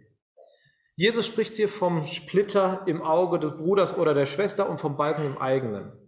Jesus 0.95 1.25
spricht 1.25 1.57
hier 1.57 1.71
vom 1.71 2.05
Splitter 2.05 2.83
im 2.85 3.01
Auge 3.01 3.39
des 3.39 3.57
Bruders 3.57 3.97
oder 3.97 4.13
der 4.13 4.27
Schwester 4.27 4.69
und 4.69 4.79
vom 4.79 4.99
Balken 4.99 5.25
im 5.25 5.39
eigenen. 5.39 6.08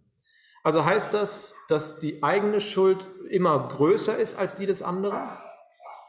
Also 0.62 0.85
heißt 0.85 1.14
das, 1.14 1.55
dass 1.69 1.99
die 1.99 2.23
eigene 2.23 2.61
Schuld 2.61 3.09
immer 3.29 3.69
größer 3.69 4.17
ist 4.17 4.38
als 4.38 4.55
die 4.55 4.67
des 4.67 4.83
anderen, 4.83 5.19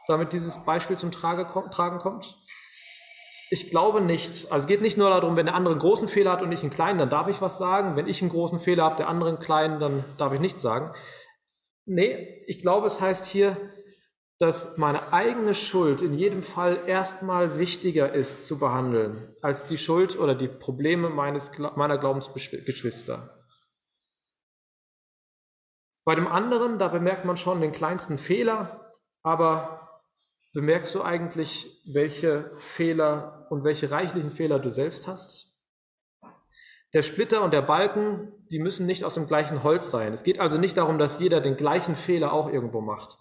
damit 0.06 0.32
dieses 0.32 0.64
Beispiel 0.64 0.98
zum 0.98 1.10
Tragen 1.10 1.46
kommt? 1.46 2.38
Ich 3.50 3.70
glaube 3.70 4.00
nicht. 4.00 4.50
Also 4.50 4.64
es 4.64 4.66
geht 4.66 4.80
nicht 4.80 4.96
nur 4.96 5.10
darum, 5.10 5.36
wenn 5.36 5.46
der 5.46 5.54
andere 5.54 5.74
einen 5.74 5.80
großen 5.80 6.08
Fehler 6.08 6.32
hat 6.32 6.42
und 6.42 6.52
ich 6.52 6.62
einen 6.62 6.70
kleinen, 6.70 6.98
dann 6.98 7.10
darf 7.10 7.28
ich 7.28 7.40
was 7.40 7.58
sagen. 7.58 7.96
Wenn 7.96 8.08
ich 8.08 8.22
einen 8.22 8.30
großen 8.30 8.60
Fehler 8.60 8.84
habe, 8.84 8.96
der 8.96 9.08
andere 9.08 9.28
einen 9.28 9.40
kleinen, 9.40 9.78
dann 9.78 10.04
darf 10.16 10.32
ich 10.32 10.40
nichts 10.40 10.62
sagen. 10.62 10.94
Nee, 11.84 12.44
ich 12.46 12.62
glaube, 12.62 12.86
es 12.86 13.00
heißt 13.00 13.26
hier, 13.26 13.56
dass 14.38 14.76
meine 14.78 15.12
eigene 15.12 15.54
Schuld 15.54 16.02
in 16.02 16.14
jedem 16.14 16.42
Fall 16.42 16.80
erstmal 16.86 17.58
wichtiger 17.58 18.12
ist 18.12 18.46
zu 18.46 18.58
behandeln 18.58 19.36
als 19.42 19.66
die 19.66 19.78
Schuld 19.78 20.18
oder 20.18 20.34
die 20.34 20.48
Probleme 20.48 21.10
meines, 21.10 21.52
meiner 21.76 21.98
Glaubensgeschwister. 21.98 23.41
Bei 26.04 26.14
dem 26.14 26.26
anderen, 26.26 26.78
da 26.78 26.88
bemerkt 26.88 27.24
man 27.24 27.36
schon 27.36 27.60
den 27.60 27.72
kleinsten 27.72 28.18
Fehler, 28.18 28.80
aber 29.22 30.02
bemerkst 30.52 30.94
du 30.94 31.02
eigentlich, 31.02 31.80
welche 31.92 32.50
Fehler 32.56 33.46
und 33.50 33.64
welche 33.64 33.90
reichlichen 33.90 34.30
Fehler 34.30 34.58
du 34.58 34.70
selbst 34.70 35.06
hast. 35.06 35.52
Der 36.92 37.02
Splitter 37.02 37.42
und 37.42 37.54
der 37.54 37.62
Balken, 37.62 38.32
die 38.50 38.58
müssen 38.58 38.84
nicht 38.84 39.04
aus 39.04 39.14
dem 39.14 39.26
gleichen 39.26 39.62
Holz 39.62 39.90
sein. 39.90 40.12
Es 40.12 40.24
geht 40.24 40.40
also 40.40 40.58
nicht 40.58 40.76
darum, 40.76 40.98
dass 40.98 41.20
jeder 41.20 41.40
den 41.40 41.56
gleichen 41.56 41.94
Fehler 41.94 42.32
auch 42.32 42.48
irgendwo 42.50 42.82
macht. 42.82 43.16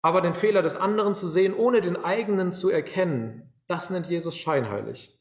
Aber 0.00 0.22
den 0.22 0.34
Fehler 0.34 0.62
des 0.62 0.76
anderen 0.76 1.14
zu 1.14 1.28
sehen, 1.28 1.52
ohne 1.54 1.82
den 1.82 1.96
eigenen 1.96 2.52
zu 2.52 2.70
erkennen, 2.70 3.52
das 3.66 3.90
nennt 3.90 4.06
Jesus 4.06 4.36
scheinheilig. 4.36 5.20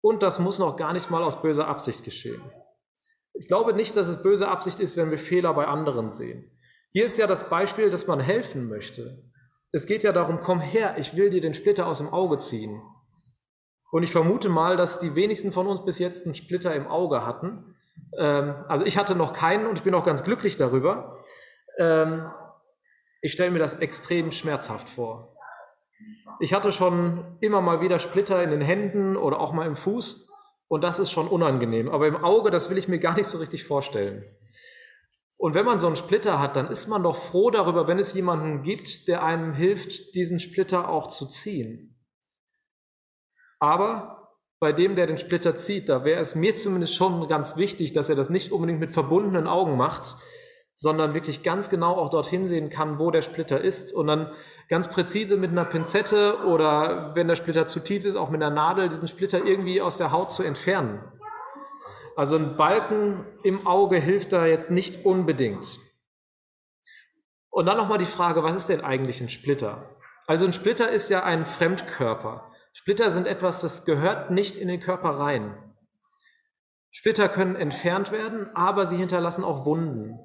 Und 0.00 0.22
das 0.22 0.38
muss 0.38 0.58
noch 0.58 0.76
gar 0.76 0.92
nicht 0.92 1.10
mal 1.10 1.22
aus 1.22 1.42
böser 1.42 1.68
Absicht 1.68 2.02
geschehen. 2.02 2.42
Ich 3.34 3.48
glaube 3.48 3.74
nicht, 3.74 3.96
dass 3.96 4.08
es 4.08 4.22
böse 4.22 4.48
Absicht 4.48 4.80
ist, 4.80 4.96
wenn 4.96 5.10
wir 5.10 5.18
Fehler 5.18 5.52
bei 5.54 5.66
anderen 5.66 6.10
sehen. 6.10 6.50
Hier 6.90 7.06
ist 7.06 7.18
ja 7.18 7.26
das 7.26 7.50
Beispiel, 7.50 7.90
dass 7.90 8.06
man 8.06 8.20
helfen 8.20 8.68
möchte. 8.68 9.24
Es 9.72 9.86
geht 9.86 10.04
ja 10.04 10.12
darum, 10.12 10.38
komm 10.38 10.60
her, 10.60 10.94
ich 10.98 11.16
will 11.16 11.30
dir 11.30 11.40
den 11.40 11.54
Splitter 11.54 11.88
aus 11.88 11.98
dem 11.98 12.12
Auge 12.12 12.38
ziehen. 12.38 12.80
Und 13.90 14.04
ich 14.04 14.12
vermute 14.12 14.48
mal, 14.48 14.76
dass 14.76 15.00
die 15.00 15.16
wenigsten 15.16 15.50
von 15.50 15.66
uns 15.66 15.84
bis 15.84 15.98
jetzt 15.98 16.24
einen 16.24 16.36
Splitter 16.36 16.74
im 16.74 16.86
Auge 16.86 17.26
hatten. 17.26 17.74
Ähm, 18.16 18.54
also 18.68 18.84
ich 18.84 18.96
hatte 18.96 19.16
noch 19.16 19.32
keinen 19.32 19.66
und 19.66 19.76
ich 19.76 19.82
bin 19.82 19.94
auch 19.94 20.04
ganz 20.04 20.22
glücklich 20.22 20.56
darüber. 20.56 21.16
Ähm, 21.78 22.30
ich 23.20 23.32
stelle 23.32 23.50
mir 23.50 23.58
das 23.58 23.74
extrem 23.74 24.30
schmerzhaft 24.30 24.88
vor. 24.88 25.36
Ich 26.38 26.54
hatte 26.54 26.70
schon 26.70 27.36
immer 27.40 27.60
mal 27.60 27.80
wieder 27.80 27.98
Splitter 27.98 28.42
in 28.42 28.50
den 28.50 28.60
Händen 28.60 29.16
oder 29.16 29.40
auch 29.40 29.52
mal 29.52 29.66
im 29.66 29.76
Fuß 29.76 30.23
und 30.68 30.82
das 30.82 30.98
ist 30.98 31.10
schon 31.10 31.28
unangenehm. 31.28 31.88
Aber 31.88 32.06
im 32.06 32.16
Auge, 32.16 32.50
das 32.50 32.70
will 32.70 32.78
ich 32.78 32.88
mir 32.88 32.98
gar 32.98 33.14
nicht 33.14 33.28
so 33.28 33.38
richtig 33.38 33.64
vorstellen. 33.64 34.24
Und 35.36 35.54
wenn 35.54 35.66
man 35.66 35.78
so 35.78 35.86
einen 35.86 35.96
Splitter 35.96 36.40
hat, 36.40 36.56
dann 36.56 36.70
ist 36.70 36.88
man 36.88 37.02
doch 37.02 37.16
froh 37.16 37.50
darüber, 37.50 37.86
wenn 37.86 37.98
es 37.98 38.14
jemanden 38.14 38.62
gibt, 38.62 39.08
der 39.08 39.22
einem 39.22 39.52
hilft, 39.52 40.14
diesen 40.14 40.40
Splitter 40.40 40.88
auch 40.88 41.08
zu 41.08 41.26
ziehen. 41.26 42.00
Aber 43.58 44.38
bei 44.60 44.72
dem, 44.72 44.96
der 44.96 45.06
den 45.06 45.18
Splitter 45.18 45.54
zieht, 45.54 45.88
da 45.88 46.04
wäre 46.04 46.20
es 46.20 46.34
mir 46.34 46.56
zumindest 46.56 46.94
schon 46.94 47.28
ganz 47.28 47.56
wichtig, 47.56 47.92
dass 47.92 48.08
er 48.08 48.16
das 48.16 48.30
nicht 48.30 48.52
unbedingt 48.52 48.80
mit 48.80 48.94
verbundenen 48.94 49.46
Augen 49.46 49.76
macht, 49.76 50.16
sondern 50.74 51.14
wirklich 51.14 51.42
ganz 51.42 51.70
genau 51.70 51.96
auch 51.96 52.10
dorthin 52.10 52.48
sehen 52.48 52.68
kann, 52.68 52.98
wo 52.98 53.10
der 53.10 53.22
Splitter 53.22 53.60
ist 53.60 53.92
und 53.92 54.08
dann 54.08 54.32
ganz 54.68 54.88
präzise 54.88 55.36
mit 55.36 55.50
einer 55.50 55.64
Pinzette 55.64 56.44
oder 56.46 57.14
wenn 57.14 57.28
der 57.28 57.36
Splitter 57.36 57.66
zu 57.66 57.80
tief 57.80 58.04
ist, 58.04 58.16
auch 58.16 58.30
mit 58.30 58.42
einer 58.42 58.54
Nadel 58.54 58.88
diesen 58.88 59.08
Splitter 59.08 59.44
irgendwie 59.44 59.80
aus 59.80 59.98
der 59.98 60.10
Haut 60.10 60.32
zu 60.32 60.42
entfernen. 60.42 61.00
Also 62.16 62.36
ein 62.36 62.56
Balken 62.56 63.24
im 63.42 63.66
Auge 63.66 63.98
hilft 63.98 64.32
da 64.32 64.46
jetzt 64.46 64.70
nicht 64.70 65.04
unbedingt. 65.04 65.80
Und 67.50 67.66
dann 67.66 67.76
nochmal 67.76 67.98
die 67.98 68.04
Frage, 68.04 68.42
was 68.42 68.56
ist 68.56 68.68
denn 68.68 68.80
eigentlich 68.80 69.20
ein 69.20 69.28
Splitter? 69.28 69.96
Also 70.26 70.44
ein 70.44 70.52
Splitter 70.52 70.90
ist 70.90 71.08
ja 71.08 71.22
ein 71.22 71.46
Fremdkörper. 71.46 72.50
Splitter 72.72 73.12
sind 73.12 73.28
etwas, 73.28 73.60
das 73.60 73.84
gehört 73.84 74.30
nicht 74.32 74.56
in 74.56 74.66
den 74.66 74.80
Körper 74.80 75.10
rein. 75.10 75.56
Splitter 76.90 77.28
können 77.28 77.54
entfernt 77.54 78.10
werden, 78.10 78.50
aber 78.54 78.86
sie 78.86 78.96
hinterlassen 78.96 79.44
auch 79.44 79.64
Wunden. 79.64 80.18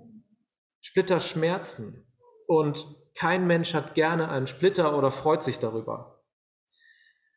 Splitter 0.82 1.20
schmerzen. 1.20 2.06
Und 2.48 2.86
kein 3.16 3.48
Mensch 3.48 3.74
hat 3.74 3.96
gerne 3.96 4.30
einen 4.30 4.48
Splitter 4.48 4.98
oder 4.98 5.12
freut 5.12 5.44
sich 5.44 5.60
darüber. 5.60 6.24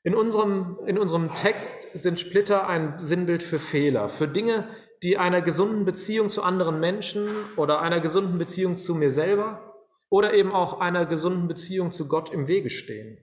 In 0.04 0.14
unserem, 0.14 0.78
in 0.86 0.98
unserem 0.98 1.32
Text 1.34 1.92
sind 1.96 2.18
Splitter 2.18 2.68
ein 2.68 2.98
Sinnbild 2.98 3.42
für 3.42 3.58
Fehler, 3.58 4.08
für 4.08 4.26
Dinge, 4.26 4.68
die 5.02 5.18
einer 5.18 5.42
gesunden 5.42 5.84
Beziehung 5.84 6.28
zu 6.28 6.42
anderen 6.42 6.80
Menschen 6.80 7.28
oder 7.56 7.80
einer 7.80 8.00
gesunden 8.00 8.38
Beziehung 8.38 8.78
zu 8.78 8.94
mir 8.94 9.10
selber 9.10 9.76
oder 10.10 10.34
eben 10.34 10.52
auch 10.52 10.80
einer 10.80 11.06
gesunden 11.06 11.48
Beziehung 11.48 11.92
zu 11.92 12.08
Gott 12.08 12.30
im 12.30 12.46
Wege 12.48 12.70
stehen. 12.70 13.18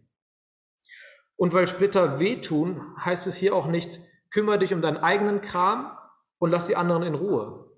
Und 1.35 1.53
weil 1.53 1.67
Splitter 1.67 2.19
wehtun, 2.19 2.81
heißt 3.03 3.27
es 3.27 3.35
hier 3.35 3.55
auch 3.55 3.67
nicht, 3.67 4.01
kümmere 4.29 4.59
dich 4.59 4.73
um 4.73 4.81
deinen 4.81 4.97
eigenen 4.97 5.41
Kram 5.41 5.97
und 6.37 6.51
lass 6.51 6.67
die 6.67 6.75
anderen 6.75 7.03
in 7.03 7.15
Ruhe, 7.15 7.71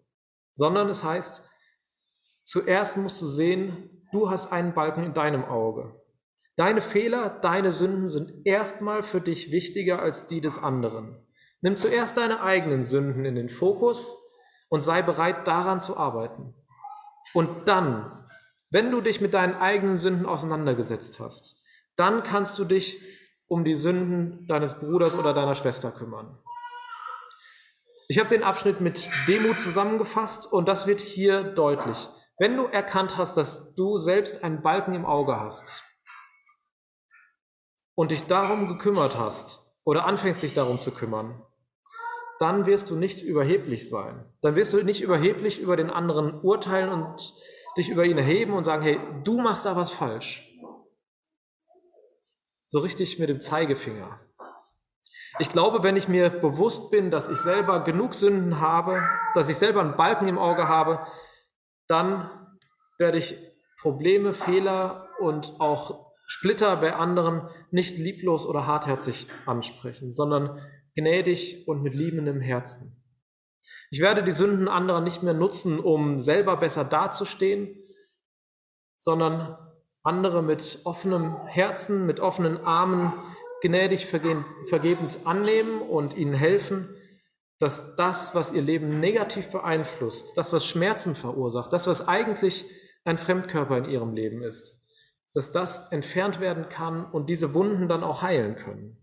sondern 0.54 0.90
es 0.90 1.04
heißt, 1.04 1.44
zuerst 2.52 2.98
musst 2.98 3.22
du 3.22 3.28
sehen, 3.28 4.06
du 4.12 4.30
hast 4.30 4.52
einen 4.52 4.74
Balken 4.74 5.06
in 5.06 5.14
deinem 5.14 5.46
Auge. 5.46 5.96
Deine 6.58 6.82
Fehler, 6.82 7.30
deine 7.30 7.72
Sünden 7.72 8.10
sind 8.10 8.46
erstmal 8.46 9.04
für 9.04 9.22
dich 9.22 9.52
wichtiger 9.52 10.02
als 10.02 10.28
die 10.28 10.42
des 10.42 10.62
anderen. 10.62 11.16
Nimm 11.62 11.78
zuerst 11.78 12.18
deine 12.18 12.42
eigenen 12.42 12.84
Sünden 12.84 13.24
in 13.24 13.36
den 13.36 13.48
Fokus 13.48 14.18
und 14.68 14.82
sei 14.82 15.02
bereit, 15.02 15.48
daran 15.48 15.80
zu 15.80 15.96
arbeiten. 15.96 16.54
Und 17.34 17.70
dann, 17.70 18.26
wenn 18.70 18.92
du 18.92 19.00
dich 19.00 19.22
mit 19.22 19.34
deinen 19.34 19.56
eigenen 19.56 19.98
Sünden 19.98 20.26
auseinandergesetzt 20.26 21.22
hast, 21.22 21.64
dann 21.96 22.24
kannst 22.24 22.60
du 22.60 22.66
dich 22.66 23.02
um 23.48 23.64
die 23.64 23.76
Sünden 23.76 24.46
deines 24.48 24.78
Bruders 24.78 25.16
oder 25.16 25.34
deiner 25.34 25.56
Schwester 25.56 25.90
kümmern. 25.92 26.38
Ich 28.10 28.20
habe 28.20 28.28
den 28.28 28.44
Abschnitt 28.44 28.82
mit 28.82 29.10
Demut 29.30 29.62
zusammengefasst 29.62 30.52
und 30.52 30.68
das 30.68 30.86
wird 30.86 31.00
hier 31.00 31.44
deutlich. 31.44 32.10
Wenn 32.42 32.58
du 32.58 32.66
erkannt 32.66 33.20
hast, 33.20 33.38
dass 33.38 33.76
du 33.76 34.00
selbst 34.00 34.44
einen 34.44 34.64
Balken 34.64 34.96
im 34.96 35.06
Auge 35.06 35.40
hast, 35.40 35.84
und 37.94 38.10
dich 38.10 38.26
darum 38.26 38.68
gekümmert 38.68 39.16
hast 39.16 39.80
oder 39.84 40.06
anfängst 40.06 40.42
dich 40.42 40.56
darum 40.56 40.80
zu 40.80 40.90
kümmern, 40.90 41.46
dann 42.40 42.66
wirst 42.66 42.90
du 42.90 42.96
nicht 42.96 43.22
überheblich 43.22 43.92
sein. 43.92 44.26
Dann 44.42 44.56
wirst 44.56 44.74
du 44.74 44.82
nicht 44.82 45.02
überheblich 45.02 45.60
über 45.60 45.78
den 45.78 45.92
anderen 45.92 46.42
urteilen 46.42 46.90
und 46.90 47.36
dich 47.78 47.90
über 47.90 48.06
ihn 48.06 48.18
erheben 48.18 48.54
und 48.54 48.64
sagen, 48.64 48.82
hey, 48.82 49.00
du 49.24 49.40
machst 49.40 49.68
da 49.68 49.76
was 49.76 49.92
falsch. 49.92 50.52
So 52.70 52.80
richtig 52.80 53.20
mit 53.20 53.30
dem 53.30 53.40
Zeigefinger. 53.40 54.20
Ich 55.38 55.52
glaube, 55.52 55.84
wenn 55.84 55.96
ich 55.96 56.08
mir 56.08 56.32
bewusst 56.32 56.90
bin, 56.90 57.12
dass 57.12 57.30
ich 57.30 57.38
selber 57.38 57.82
genug 57.82 58.16
Sünden 58.16 58.60
habe, 58.60 59.08
dass 59.36 59.48
ich 59.48 59.60
selber 59.60 59.82
einen 59.82 59.96
Balken 59.96 60.28
im 60.28 60.40
Auge 60.40 60.68
habe, 60.68 61.06
dann 61.92 62.30
werde 62.98 63.18
ich 63.18 63.38
Probleme, 63.82 64.34
Fehler 64.34 65.10
und 65.20 65.56
auch 65.60 66.12
Splitter 66.26 66.78
bei 66.78 66.96
anderen 66.96 67.50
nicht 67.72 67.98
lieblos 67.98 68.46
oder 68.46 68.66
hartherzig 68.66 69.28
ansprechen, 69.46 70.14
sondern 70.14 70.60
gnädig 70.96 71.68
und 71.68 71.84
mit 71.84 71.94
liebendem 71.94 72.40
Herzen. 72.40 72.98
Ich 73.90 74.00
werde 74.00 74.24
die 74.24 74.32
Sünden 74.32 74.68
anderer 74.70 75.02
nicht 75.02 75.24
mehr 75.24 75.34
nutzen, 75.34 75.80
um 75.80 76.22
selber 76.22 76.56
besser 76.58 76.86
dazustehen, 76.86 77.76
sondern 78.98 79.58
andere 80.04 80.42
mit 80.42 80.82
offenem 80.86 81.36
Herzen, 81.48 82.06
mit 82.06 82.20
offenen 82.20 82.64
Armen 82.64 83.14
gnädig 83.62 84.06
vergebend 84.06 85.26
annehmen 85.26 85.82
und 85.82 86.16
ihnen 86.16 86.34
helfen, 86.34 86.96
dass 87.62 87.96
das, 87.96 88.34
was 88.34 88.52
ihr 88.52 88.64
Leben 88.64 89.00
negativ 89.00 89.52
beeinflusst, 89.52 90.36
das, 90.36 90.52
was 90.52 90.66
Schmerzen 90.66 91.14
verursacht, 91.14 91.72
das, 91.72 91.86
was 91.86 92.08
eigentlich 92.08 92.66
ein 93.04 93.20
Fremdkörper 93.20 93.78
in 93.78 93.86
ihrem 93.86 94.16
Leben 94.16 94.42
ist, 94.42 94.82
dass 95.36 95.52
das 95.52 95.92
entfernt 95.92 96.40
werden 96.40 96.70
kann 96.70 97.06
und 97.06 97.30
diese 97.30 97.54
Wunden 97.54 97.88
dann 97.88 98.04
auch 98.04 98.24
heilen 98.24 98.56
können. 98.56 98.98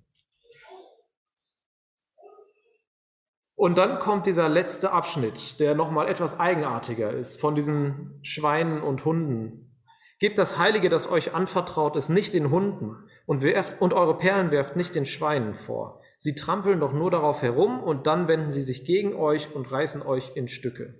Und 3.54 3.78
dann 3.78 4.00
kommt 4.00 4.26
dieser 4.26 4.48
letzte 4.48 4.90
Abschnitt, 4.90 5.60
der 5.60 5.76
nochmal 5.76 6.08
etwas 6.08 6.40
eigenartiger 6.40 7.12
ist, 7.12 7.40
von 7.40 7.54
diesen 7.54 8.18
Schweinen 8.22 8.82
und 8.82 9.04
Hunden. 9.04 9.80
Gebt 10.18 10.36
das 10.36 10.58
Heilige, 10.58 10.88
das 10.88 11.08
euch 11.08 11.32
anvertraut 11.32 11.94
ist, 11.94 12.08
nicht 12.08 12.34
den 12.34 12.50
Hunden 12.50 12.96
und, 13.24 13.42
werft, 13.42 13.80
und 13.80 13.94
eure 13.94 14.18
Perlen 14.18 14.50
werft 14.50 14.74
nicht 14.74 14.96
den 14.96 15.06
Schweinen 15.06 15.54
vor. 15.54 16.02
Sie 16.20 16.34
trampeln 16.34 16.80
doch 16.80 16.92
nur 16.92 17.12
darauf 17.12 17.42
herum 17.42 17.80
und 17.80 18.08
dann 18.08 18.26
wenden 18.26 18.50
sie 18.50 18.62
sich 18.62 18.84
gegen 18.84 19.14
euch 19.14 19.54
und 19.54 19.70
reißen 19.70 20.02
euch 20.02 20.32
in 20.34 20.48
Stücke. 20.48 20.94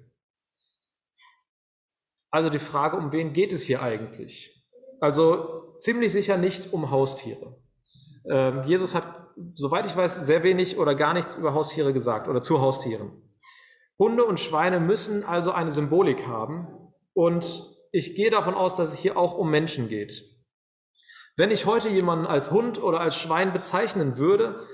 Also 2.31 2.51
die 2.51 2.61
Frage, 2.61 2.97
um 2.97 3.11
wen 3.11 3.33
geht 3.33 3.53
es 3.53 3.63
hier 3.63 3.83
eigentlich? 3.83 4.65
Also 5.01 5.77
ziemlich 5.81 6.13
sicher 6.13 6.37
nicht 6.37 6.73
um 6.73 6.93
Haustiere. 6.93 7.61
Ähm, 8.31 8.63
Jesus 8.67 8.95
hat, 8.95 9.33
soweit 9.55 9.87
ich 9.87 9.97
weiß, 9.97 10.25
sehr 10.25 10.45
wenig 10.45 10.79
oder 10.79 10.95
gar 10.95 11.15
nichts 11.15 11.35
über 11.35 11.53
Haustiere 11.53 11.93
gesagt 11.93 12.29
oder 12.29 12.41
zu 12.41 12.61
Haustieren. 12.61 13.11
Hunde 13.99 14.25
und 14.25 14.39
Schweine 14.39 14.79
müssen 14.79 15.25
also 15.25 15.51
eine 15.51 15.73
Symbolik 15.73 16.29
haben 16.29 16.69
und 17.13 17.65
ich 17.91 18.15
gehe 18.15 18.31
davon 18.31 18.55
aus, 18.55 18.77
dass 18.77 18.93
es 18.93 18.99
hier 18.99 19.17
auch 19.17 19.37
um 19.37 19.51
Menschen 19.51 19.89
geht. 19.89 20.23
Wenn 21.37 21.51
ich 21.51 21.67
heute 21.67 21.89
jemanden 21.89 22.27
als 22.27 22.53
Hund 22.53 22.81
oder 22.81 23.01
als 23.01 23.17
Schwein 23.17 23.53
bezeichnen 23.53 24.17
würde, 24.17 24.67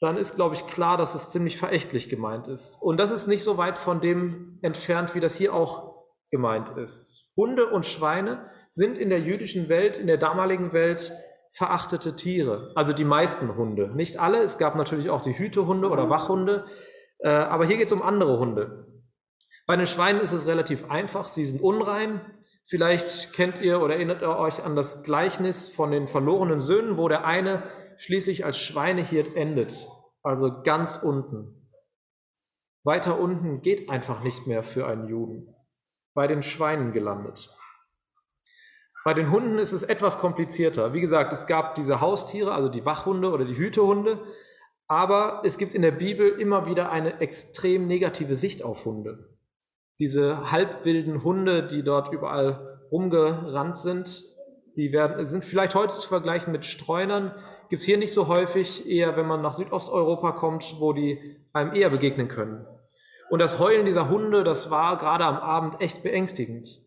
dann 0.00 0.16
ist, 0.16 0.36
glaube 0.36 0.54
ich, 0.54 0.66
klar, 0.66 0.96
dass 0.96 1.14
es 1.14 1.30
ziemlich 1.30 1.58
verächtlich 1.58 2.08
gemeint 2.08 2.46
ist. 2.46 2.76
Und 2.80 2.98
das 2.98 3.10
ist 3.10 3.26
nicht 3.26 3.42
so 3.42 3.56
weit 3.56 3.78
von 3.78 4.00
dem 4.00 4.58
entfernt, 4.62 5.14
wie 5.14 5.20
das 5.20 5.34
hier 5.34 5.54
auch 5.54 6.06
gemeint 6.30 6.70
ist. 6.76 7.30
Hunde 7.36 7.66
und 7.66 7.86
Schweine 7.86 8.50
sind 8.68 8.98
in 8.98 9.10
der 9.10 9.20
jüdischen 9.20 9.68
Welt, 9.68 9.96
in 9.96 10.06
der 10.06 10.18
damaligen 10.18 10.72
Welt 10.72 11.12
verachtete 11.50 12.14
Tiere. 12.14 12.72
Also 12.74 12.92
die 12.92 13.04
meisten 13.04 13.56
Hunde. 13.56 13.90
Nicht 13.94 14.18
alle. 14.18 14.42
Es 14.42 14.58
gab 14.58 14.76
natürlich 14.76 15.10
auch 15.10 15.22
die 15.22 15.36
Hütehunde 15.36 15.88
oder 15.88 16.10
Wachhunde. 16.10 16.66
Äh, 17.20 17.30
aber 17.30 17.64
hier 17.64 17.76
geht 17.76 17.86
es 17.86 17.92
um 17.92 18.02
andere 18.02 18.38
Hunde. 18.38 18.86
Bei 19.66 19.76
den 19.76 19.86
Schweinen 19.86 20.20
ist 20.20 20.32
es 20.32 20.46
relativ 20.46 20.90
einfach. 20.90 21.28
Sie 21.28 21.44
sind 21.44 21.60
unrein. 21.60 22.20
Vielleicht 22.66 23.32
kennt 23.32 23.60
ihr 23.62 23.80
oder 23.80 23.94
erinnert 23.94 24.22
ihr 24.22 24.36
euch 24.36 24.62
an 24.62 24.76
das 24.76 25.02
Gleichnis 25.02 25.70
von 25.70 25.90
den 25.90 26.06
verlorenen 26.06 26.60
Söhnen, 26.60 26.98
wo 26.98 27.08
der 27.08 27.24
eine 27.24 27.62
schließlich 27.98 28.44
als 28.44 28.58
Schweinehirt 28.58 29.36
endet. 29.36 29.86
Also 30.22 30.62
ganz 30.62 30.96
unten. 30.96 31.70
Weiter 32.84 33.20
unten 33.20 33.60
geht 33.60 33.90
einfach 33.90 34.22
nicht 34.22 34.46
mehr 34.46 34.62
für 34.62 34.86
einen 34.86 35.08
Juden. 35.08 35.54
Bei 36.14 36.26
den 36.26 36.42
Schweinen 36.42 36.92
gelandet. 36.92 37.54
Bei 39.04 39.14
den 39.14 39.30
Hunden 39.30 39.58
ist 39.58 39.72
es 39.72 39.82
etwas 39.82 40.18
komplizierter. 40.18 40.92
Wie 40.92 41.00
gesagt, 41.00 41.32
es 41.32 41.46
gab 41.46 41.74
diese 41.74 42.00
Haustiere, 42.00 42.52
also 42.52 42.68
die 42.68 42.84
Wachhunde 42.84 43.30
oder 43.30 43.44
die 43.44 43.56
Hütehunde, 43.56 44.22
aber 44.86 45.42
es 45.44 45.58
gibt 45.58 45.74
in 45.74 45.82
der 45.82 45.92
Bibel 45.92 46.28
immer 46.28 46.66
wieder 46.66 46.90
eine 46.90 47.20
extrem 47.20 47.86
negative 47.86 48.34
Sicht 48.34 48.64
auf 48.64 48.84
Hunde. 48.84 49.36
Diese 49.98 50.50
halbwilden 50.50 51.22
Hunde, 51.24 51.68
die 51.68 51.82
dort 51.82 52.12
überall 52.12 52.80
rumgerannt 52.90 53.78
sind, 53.78 54.24
die 54.76 54.92
werden, 54.92 55.26
sind 55.26 55.44
vielleicht 55.44 55.74
heute 55.74 55.94
zu 55.94 56.08
vergleichen 56.08 56.52
mit 56.52 56.64
Streunern, 56.64 57.34
gibt 57.68 57.80
es 57.80 57.86
hier 57.86 57.98
nicht 57.98 58.12
so 58.12 58.28
häufig, 58.28 58.88
eher 58.88 59.16
wenn 59.16 59.26
man 59.26 59.42
nach 59.42 59.54
Südosteuropa 59.54 60.32
kommt, 60.32 60.76
wo 60.78 60.92
die 60.92 61.36
einem 61.52 61.74
eher 61.74 61.90
begegnen 61.90 62.28
können. 62.28 62.66
Und 63.30 63.40
das 63.40 63.58
Heulen 63.58 63.84
dieser 63.84 64.08
Hunde, 64.08 64.42
das 64.44 64.70
war 64.70 64.96
gerade 64.98 65.24
am 65.24 65.36
Abend 65.36 65.80
echt 65.80 66.02
beängstigend. 66.02 66.80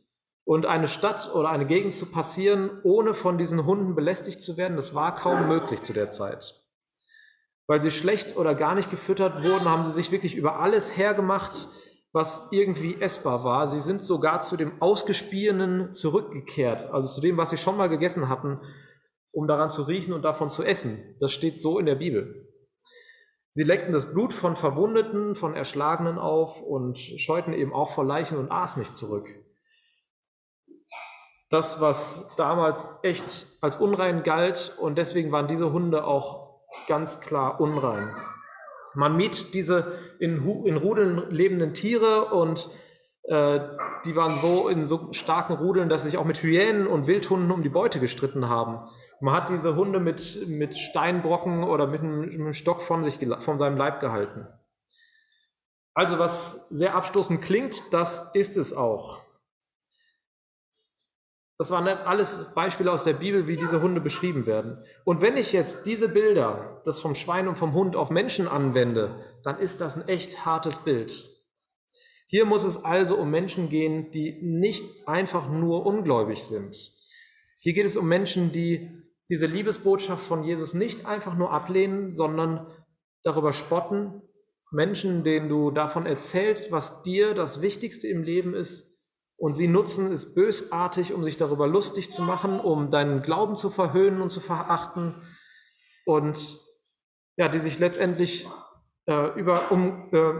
Und 0.43 0.65
eine 0.65 0.87
Stadt 0.87 1.33
oder 1.35 1.49
eine 1.49 1.67
Gegend 1.67 1.93
zu 1.93 2.07
passieren, 2.07 2.71
ohne 2.83 3.13
von 3.13 3.37
diesen 3.37 3.65
Hunden 3.65 3.93
belästigt 3.93 4.41
zu 4.41 4.57
werden, 4.57 4.75
das 4.75 4.95
war 4.95 5.15
kaum 5.15 5.47
möglich 5.47 5.83
zu 5.83 5.93
der 5.93 6.09
Zeit. 6.09 6.61
Weil 7.67 7.81
sie 7.83 7.91
schlecht 7.91 8.35
oder 8.37 8.55
gar 8.55 8.73
nicht 8.73 8.89
gefüttert 8.89 9.43
wurden, 9.43 9.69
haben 9.69 9.85
sie 9.85 9.91
sich 9.91 10.11
wirklich 10.11 10.35
über 10.35 10.59
alles 10.59 10.97
hergemacht. 10.97 11.67
was 12.13 12.49
irgendwie 12.51 12.99
essbar 12.99 13.43
war. 13.43 13.67
Sie 13.67 13.79
sind 13.79 14.03
sogar 14.03 14.41
zu 14.41 14.57
dem 14.57 14.81
Ausgespienen 14.81 15.93
zurückgekehrt, 15.93 16.91
also 16.91 17.07
zu 17.07 17.21
dem, 17.21 17.37
was 17.37 17.51
sie 17.51 17.57
schon 17.57 17.77
mal 17.77 17.87
gegessen 17.87 18.27
hatten, 18.27 18.59
um 19.31 19.47
daran 19.47 19.69
zu 19.69 19.83
riechen 19.83 20.13
und 20.13 20.23
davon 20.23 20.49
zu 20.49 20.63
essen. 20.63 21.15
Das 21.19 21.31
steht 21.31 21.61
so 21.61 21.79
in 21.79 21.85
der 21.85 21.95
Bibel. 21.95 22.47
Sie 23.51 23.63
leckten 23.63 23.91
das 23.91 24.13
Blut 24.13 24.33
von 24.33 24.55
Verwundeten, 24.55 25.35
von 25.35 25.55
Erschlagenen 25.55 26.17
auf 26.17 26.61
und 26.61 26.97
scheuten 26.97 27.53
eben 27.53 27.73
auch 27.73 27.93
vor 27.93 28.05
Leichen 28.05 28.37
und 28.37 28.49
Aas 28.49 28.77
nicht 28.77 28.95
zurück. 28.95 29.27
Das, 31.49 31.81
was 31.81 32.33
damals 32.37 32.87
echt 33.03 33.57
als 33.59 33.75
unrein 33.75 34.23
galt 34.23 34.77
und 34.79 34.97
deswegen 34.97 35.33
waren 35.33 35.49
diese 35.49 35.73
Hunde 35.73 36.05
auch 36.05 36.61
ganz 36.87 37.19
klar 37.19 37.59
unrein. 37.59 38.15
Man 38.93 39.17
mied 39.17 39.53
diese 39.53 39.99
in, 40.19 40.45
in 40.65 40.77
Rudeln 40.77 41.29
lebenden 41.29 41.73
Tiere 41.73 42.25
und 42.25 42.69
äh, 43.23 43.59
die 44.05 44.15
waren 44.15 44.37
so 44.37 44.69
in 44.69 44.85
so 44.85 45.11
starken 45.11 45.53
Rudeln, 45.53 45.89
dass 45.89 46.03
sie 46.03 46.09
sich 46.09 46.17
auch 46.17 46.25
mit 46.25 46.41
Hyänen 46.41 46.87
und 46.87 47.07
Wildhunden 47.07 47.51
um 47.51 47.63
die 47.63 47.69
Beute 47.69 47.99
gestritten 47.99 48.47
haben. 48.47 48.89
Man 49.21 49.35
hat 49.35 49.49
diese 49.49 49.75
Hunde 49.75 49.99
mit, 49.99 50.47
mit 50.47 50.77
Steinbrocken 50.77 51.63
oder 51.63 51.85
mit 51.85 52.01
einem, 52.01 52.21
mit 52.21 52.33
einem 52.33 52.53
Stock 52.53 52.81
von, 52.81 53.03
sich, 53.03 53.19
von 53.39 53.59
seinem 53.59 53.77
Leib 53.77 53.99
gehalten. 53.99 54.47
Also 55.93 56.17
was 56.17 56.67
sehr 56.69 56.95
abstoßend 56.95 57.41
klingt, 57.41 57.93
das 57.93 58.33
ist 58.33 58.57
es 58.57 58.73
auch. 58.73 59.21
Das 61.59 61.69
waren 61.69 61.85
jetzt 61.85 62.07
alles 62.07 62.51
Beispiele 62.55 62.91
aus 62.91 63.03
der 63.03 63.13
Bibel, 63.13 63.47
wie 63.47 63.55
diese 63.55 63.83
Hunde 63.83 64.01
beschrieben 64.01 64.47
werden. 64.47 64.83
Und 65.05 65.21
wenn 65.21 65.37
ich 65.37 65.53
jetzt 65.53 65.85
diese 65.85 66.09
Bilder, 66.09 66.81
das 66.85 66.99
vom 66.99 67.13
Schwein 67.13 67.47
und 67.47 67.59
vom 67.59 67.73
Hund 67.73 67.95
auf 67.95 68.09
Menschen 68.09 68.47
anwende, 68.47 69.23
dann 69.43 69.59
ist 69.59 69.79
das 69.79 69.95
ein 69.95 70.07
echt 70.07 70.43
hartes 70.43 70.79
Bild. 70.79 71.29
Hier 72.25 72.45
muss 72.45 72.63
es 72.63 72.83
also 72.83 73.15
um 73.17 73.29
Menschen 73.29 73.69
gehen, 73.69 74.09
die 74.09 74.41
nicht 74.41 75.07
einfach 75.07 75.51
nur 75.51 75.85
ungläubig 75.85 76.41
sind. 76.43 76.75
Hier 77.59 77.73
geht 77.73 77.85
es 77.85 77.97
um 77.97 78.07
Menschen, 78.07 78.51
die 78.51 78.89
diese 79.31 79.47
Liebesbotschaft 79.47 80.23
von 80.23 80.43
Jesus 80.43 80.73
nicht 80.73 81.05
einfach 81.05 81.35
nur 81.35 81.51
ablehnen, 81.51 82.13
sondern 82.13 82.67
darüber 83.23 83.53
spotten. 83.53 84.21
Menschen, 84.71 85.23
denen 85.23 85.49
du 85.49 85.71
davon 85.71 86.05
erzählst, 86.05 86.71
was 86.71 87.01
dir 87.01 87.33
das 87.33 87.61
Wichtigste 87.61 88.07
im 88.07 88.23
Leben 88.23 88.53
ist, 88.53 88.91
und 89.37 89.53
sie 89.53 89.67
nutzen 89.67 90.11
es 90.11 90.35
bösartig, 90.35 91.13
um 91.13 91.23
sich 91.23 91.35
darüber 91.35 91.65
lustig 91.65 92.11
zu 92.11 92.21
machen, 92.21 92.59
um 92.59 92.91
deinen 92.91 93.23
Glauben 93.23 93.55
zu 93.55 93.71
verhöhnen 93.71 94.21
und 94.21 94.29
zu 94.29 94.39
verachten 94.39 95.15
und 96.05 96.59
ja, 97.37 97.47
die 97.47 97.57
sich 97.57 97.79
letztendlich 97.79 98.47
äh, 99.07 99.39
über 99.39 99.71
um 99.71 100.09
äh, 100.11 100.33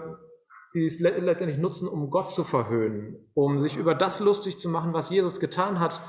die 0.76 0.86
es 0.86 1.00
letztendlich 1.00 1.58
nutzen, 1.58 1.88
um 1.88 2.12
Gott 2.12 2.32
zu 2.32 2.44
verhöhnen, 2.44 3.30
um 3.34 3.60
sich 3.60 3.76
über 3.76 3.96
das 3.96 4.20
lustig 4.20 4.60
zu 4.60 4.70
machen, 4.70 4.94
was 4.94 5.10
Jesus 5.10 5.40
getan 5.40 5.80
hat, 5.80 6.02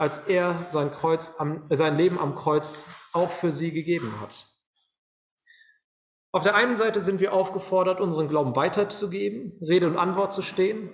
als 0.00 0.18
er 0.18 0.56
sein 0.58 0.90
Kreuz 0.90 1.34
am, 1.36 1.66
sein 1.68 1.94
Leben 1.94 2.18
am 2.18 2.34
Kreuz 2.34 2.86
auch 3.12 3.30
für 3.30 3.52
sie 3.52 3.70
gegeben 3.70 4.10
hat. 4.22 4.46
Auf 6.32 6.42
der 6.42 6.54
einen 6.54 6.78
Seite 6.78 7.00
sind 7.00 7.20
wir 7.20 7.34
aufgefordert, 7.34 8.00
unseren 8.00 8.28
Glauben 8.28 8.56
weiterzugeben, 8.56 9.58
Rede 9.60 9.86
und 9.86 9.98
Antwort 9.98 10.32
zu 10.32 10.40
stehen. 10.40 10.90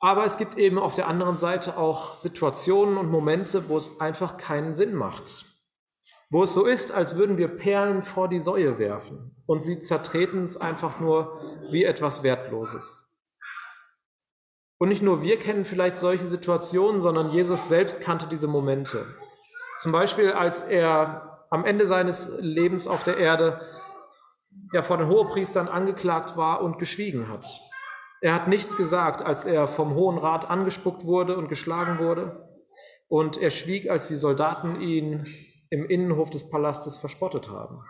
Aber 0.00 0.24
es 0.24 0.36
gibt 0.36 0.58
eben 0.58 0.78
auf 0.78 0.94
der 0.94 1.06
anderen 1.06 1.36
Seite 1.36 1.76
auch 1.76 2.16
Situationen 2.16 2.96
und 2.96 3.08
Momente, 3.08 3.68
wo 3.68 3.76
es 3.76 4.00
einfach 4.00 4.36
keinen 4.36 4.74
Sinn 4.74 4.94
macht. 4.94 5.44
Wo 6.28 6.42
es 6.42 6.54
so 6.54 6.64
ist, 6.64 6.90
als 6.90 7.16
würden 7.16 7.38
wir 7.38 7.48
Perlen 7.48 8.02
vor 8.02 8.28
die 8.28 8.40
Säue 8.40 8.80
werfen 8.80 9.36
und 9.46 9.62
sie 9.62 9.78
zertreten 9.78 10.44
es 10.44 10.56
einfach 10.56 10.98
nur 10.98 11.40
wie 11.70 11.84
etwas 11.84 12.24
Wertloses. 12.24 13.09
Und 14.80 14.88
nicht 14.88 15.02
nur 15.02 15.20
wir 15.20 15.38
kennen 15.38 15.66
vielleicht 15.66 15.98
solche 15.98 16.24
Situationen, 16.24 17.02
sondern 17.02 17.32
Jesus 17.32 17.68
selbst 17.68 18.00
kannte 18.00 18.26
diese 18.26 18.46
Momente. 18.46 19.04
Zum 19.76 19.92
Beispiel, 19.92 20.32
als 20.32 20.62
er 20.62 21.46
am 21.50 21.66
Ende 21.66 21.86
seines 21.86 22.30
Lebens 22.38 22.86
auf 22.86 23.04
der 23.04 23.18
Erde 23.18 23.60
ja 24.72 24.80
vor 24.80 24.96
den 24.96 25.08
Hohepriestern 25.08 25.68
angeklagt 25.68 26.38
war 26.38 26.62
und 26.62 26.78
geschwiegen 26.78 27.28
hat. 27.28 27.46
Er 28.22 28.32
hat 28.32 28.48
nichts 28.48 28.78
gesagt, 28.78 29.20
als 29.20 29.44
er 29.44 29.68
vom 29.68 29.94
Hohen 29.94 30.16
Rat 30.16 30.48
angespuckt 30.48 31.04
wurde 31.04 31.36
und 31.36 31.48
geschlagen 31.48 31.98
wurde. 31.98 32.48
Und 33.06 33.36
er 33.36 33.50
schwieg, 33.50 33.90
als 33.90 34.08
die 34.08 34.16
Soldaten 34.16 34.80
ihn 34.80 35.26
im 35.68 35.84
Innenhof 35.84 36.30
des 36.30 36.48
Palastes 36.48 36.96
verspottet 36.96 37.50
haben. 37.50 37.84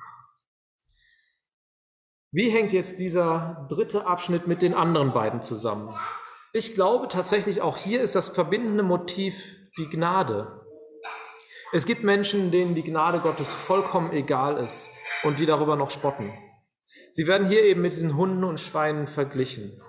Wie 2.32 2.50
hängt 2.50 2.72
jetzt 2.72 2.98
dieser 2.98 3.66
dritte 3.68 4.06
Abschnitt 4.06 4.48
mit 4.48 4.60
den 4.60 4.74
anderen 4.74 5.12
beiden 5.12 5.42
zusammen? 5.42 5.94
Ich 6.52 6.74
glaube 6.74 7.06
tatsächlich, 7.06 7.62
auch 7.62 7.76
hier 7.76 8.00
ist 8.02 8.16
das 8.16 8.28
verbindende 8.28 8.82
Motiv 8.82 9.34
die 9.78 9.88
Gnade. 9.88 10.60
Es 11.72 11.86
gibt 11.86 12.02
Menschen, 12.02 12.50
denen 12.50 12.74
die 12.74 12.82
Gnade 12.82 13.20
Gottes 13.20 13.48
vollkommen 13.52 14.12
egal 14.12 14.56
ist 14.56 14.90
und 15.22 15.38
die 15.38 15.46
darüber 15.46 15.76
noch 15.76 15.90
spotten. 15.90 16.32
Sie 17.12 17.28
werden 17.28 17.48
hier 17.48 17.62
eben 17.62 17.82
mit 17.82 17.92
diesen 17.92 18.16
Hunden 18.16 18.42
und 18.42 18.58
Schweinen 18.58 19.06
verglichen. 19.06 19.80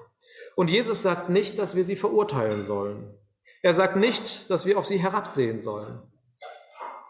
Und 0.55 0.69
Jesus 0.69 1.01
sagt 1.01 1.29
nicht, 1.29 1.57
dass 1.57 1.75
wir 1.75 1.83
sie 1.83 1.95
verurteilen 1.95 2.63
sollen. 2.63 3.11
Er 3.63 3.73
sagt 3.73 3.95
nicht, 3.95 4.51
dass 4.51 4.67
wir 4.67 4.77
auf 4.77 4.85
sie 4.85 4.97
herabsehen 4.97 5.61
sollen. 5.61 6.03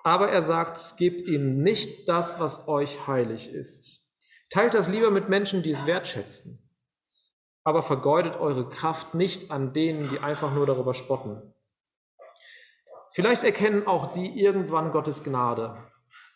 Aber 0.03 0.29
er 0.29 0.43
sagt, 0.43 0.95
gebt 0.95 1.27
ihnen 1.27 1.61
nicht 1.61 2.07
das, 2.07 2.39
was 2.39 2.69
euch 2.69 3.05
heilig 3.05 3.51
ist. 3.51 4.09
Teilt 4.49 4.73
das 4.73 4.87
lieber 4.87 5.11
mit 5.11 5.27
Menschen, 5.27 5.61
die 5.61 5.71
es 5.71 5.85
wertschätzen. 5.85 6.70
Aber 7.63 7.84
vergeudet 7.84 8.39
eure 8.39 8.67
Kraft 8.69 9.13
nicht 9.13 9.52
an 9.52 9.74
denen, 9.74 10.10
die 10.10 10.19
einfach 10.19 10.52
nur 10.52 10.65
darüber 10.65 10.93
spotten. 10.93 11.41
Vielleicht 13.13 13.43
erkennen 13.43 13.86
auch 13.88 14.13
die 14.13 14.39
irgendwann 14.39 14.91
Gottes 14.91 15.24
Gnade. 15.24 15.78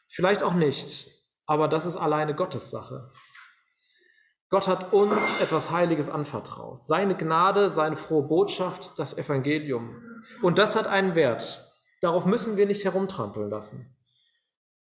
Vielleicht 0.10 0.44
auch 0.44 0.54
nicht. 0.54 1.10
Aber 1.46 1.68
das 1.68 1.86
ist 1.86 1.96
alleine 1.96 2.36
Gottes 2.36 2.70
Sache. 2.70 3.12
Gott 4.50 4.68
hat 4.68 4.94
uns 4.94 5.42
etwas 5.42 5.72
Heiliges 5.72 6.10
anvertraut. 6.10 6.84
Seine 6.84 7.16
Gnade, 7.16 7.70
seine 7.70 7.98
frohe 7.98 8.24
Botschaft, 8.28 8.98
das 9.00 9.18
Evangelium. 9.18 10.02
Und 10.42 10.58
das 10.58 10.76
hat 10.76 10.88
einen 10.88 11.16
Wert. 11.16 11.62
Darauf 12.02 12.26
müssen 12.26 12.56
wir 12.58 12.66
nicht 12.66 12.86
herumtrampeln 12.86 13.50
lassen. 13.50 13.96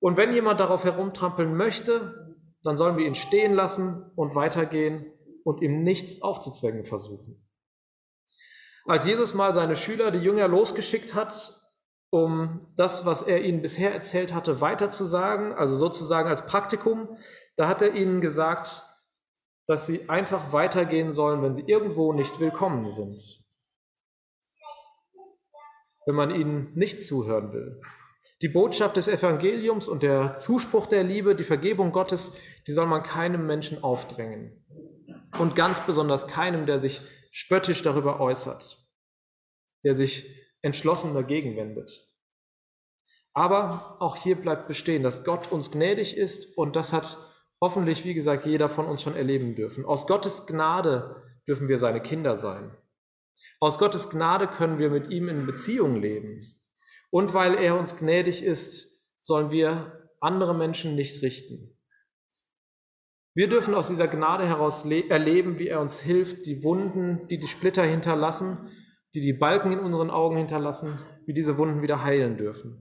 Und 0.00 0.16
wenn 0.16 0.34
jemand 0.34 0.60
darauf 0.60 0.84
herumtrampeln 0.84 1.56
möchte, 1.56 2.36
dann 2.62 2.76
sollen 2.76 2.98
wir 2.98 3.06
ihn 3.06 3.14
stehen 3.14 3.54
lassen 3.54 4.10
und 4.16 4.34
weitergehen 4.34 5.06
und 5.44 5.62
ihm 5.62 5.82
nichts 5.82 6.22
aufzuzwängen 6.22 6.84
versuchen. 6.84 7.46
Als 8.86 9.06
Jesus 9.06 9.34
mal 9.34 9.54
seine 9.54 9.76
Schüler, 9.76 10.10
die 10.10 10.18
Jünger, 10.18 10.48
losgeschickt 10.48 11.14
hat, 11.14 11.60
um 12.10 12.72
das, 12.76 13.06
was 13.06 13.22
er 13.22 13.42
ihnen 13.42 13.62
bisher 13.62 13.92
erzählt 13.92 14.34
hatte, 14.34 14.60
weiterzusagen, 14.60 15.52
also 15.52 15.76
sozusagen 15.76 16.28
als 16.28 16.46
Praktikum, 16.46 17.16
da 17.56 17.68
hat 17.68 17.82
er 17.82 17.94
ihnen 17.94 18.20
gesagt, 18.20 18.82
dass 19.66 19.86
sie 19.86 20.08
einfach 20.08 20.52
weitergehen 20.52 21.12
sollen, 21.12 21.42
wenn 21.42 21.54
sie 21.54 21.64
irgendwo 21.66 22.12
nicht 22.12 22.40
willkommen 22.40 22.88
sind. 22.88 23.44
Wenn 26.06 26.14
man 26.14 26.30
ihnen 26.30 26.72
nicht 26.74 27.02
zuhören 27.02 27.52
will. 27.52 27.80
Die 28.42 28.48
Botschaft 28.48 28.96
des 28.96 29.08
Evangeliums 29.08 29.88
und 29.88 30.02
der 30.02 30.34
Zuspruch 30.34 30.86
der 30.86 31.02
Liebe, 31.02 31.34
die 31.34 31.44
Vergebung 31.44 31.92
Gottes, 31.92 32.34
die 32.66 32.72
soll 32.72 32.86
man 32.86 33.02
keinem 33.02 33.46
Menschen 33.46 33.82
aufdrängen. 33.82 34.63
Und 35.38 35.56
ganz 35.56 35.80
besonders 35.80 36.26
keinem, 36.28 36.66
der 36.66 36.78
sich 36.78 37.00
spöttisch 37.32 37.82
darüber 37.82 38.20
äußert, 38.20 38.78
der 39.82 39.94
sich 39.94 40.26
entschlossen 40.62 41.14
dagegen 41.14 41.56
wendet. 41.56 42.14
Aber 43.32 43.96
auch 44.00 44.16
hier 44.16 44.36
bleibt 44.36 44.68
bestehen, 44.68 45.02
dass 45.02 45.24
Gott 45.24 45.50
uns 45.50 45.72
gnädig 45.72 46.16
ist 46.16 46.56
und 46.56 46.76
das 46.76 46.92
hat 46.92 47.18
hoffentlich, 47.60 48.04
wie 48.04 48.14
gesagt, 48.14 48.46
jeder 48.46 48.68
von 48.68 48.86
uns 48.86 49.02
schon 49.02 49.16
erleben 49.16 49.56
dürfen. 49.56 49.84
Aus 49.84 50.06
Gottes 50.06 50.46
Gnade 50.46 51.22
dürfen 51.48 51.68
wir 51.68 51.80
seine 51.80 52.00
Kinder 52.00 52.36
sein. 52.36 52.76
Aus 53.58 53.78
Gottes 53.78 54.10
Gnade 54.10 54.46
können 54.46 54.78
wir 54.78 54.90
mit 54.90 55.10
ihm 55.10 55.28
in 55.28 55.46
Beziehung 55.46 55.96
leben. 55.96 56.60
Und 57.10 57.34
weil 57.34 57.54
er 57.54 57.78
uns 57.78 57.96
gnädig 57.96 58.42
ist, 58.42 59.16
sollen 59.16 59.50
wir 59.50 60.10
andere 60.20 60.54
Menschen 60.54 60.94
nicht 60.94 61.22
richten. 61.22 61.73
Wir 63.36 63.48
dürfen 63.48 63.74
aus 63.74 63.88
dieser 63.88 64.06
Gnade 64.06 64.46
heraus 64.46 64.84
erleben, 64.84 65.58
wie 65.58 65.66
er 65.66 65.80
uns 65.80 66.00
hilft, 66.00 66.46
die 66.46 66.62
Wunden, 66.62 67.26
die 67.26 67.38
die 67.38 67.48
Splitter 67.48 67.82
hinterlassen, 67.82 68.70
die 69.12 69.20
die 69.20 69.32
Balken 69.32 69.72
in 69.72 69.80
unseren 69.80 70.10
Augen 70.10 70.36
hinterlassen, 70.36 70.96
wie 71.26 71.34
diese 71.34 71.58
Wunden 71.58 71.82
wieder 71.82 72.04
heilen 72.04 72.36
dürfen. 72.36 72.80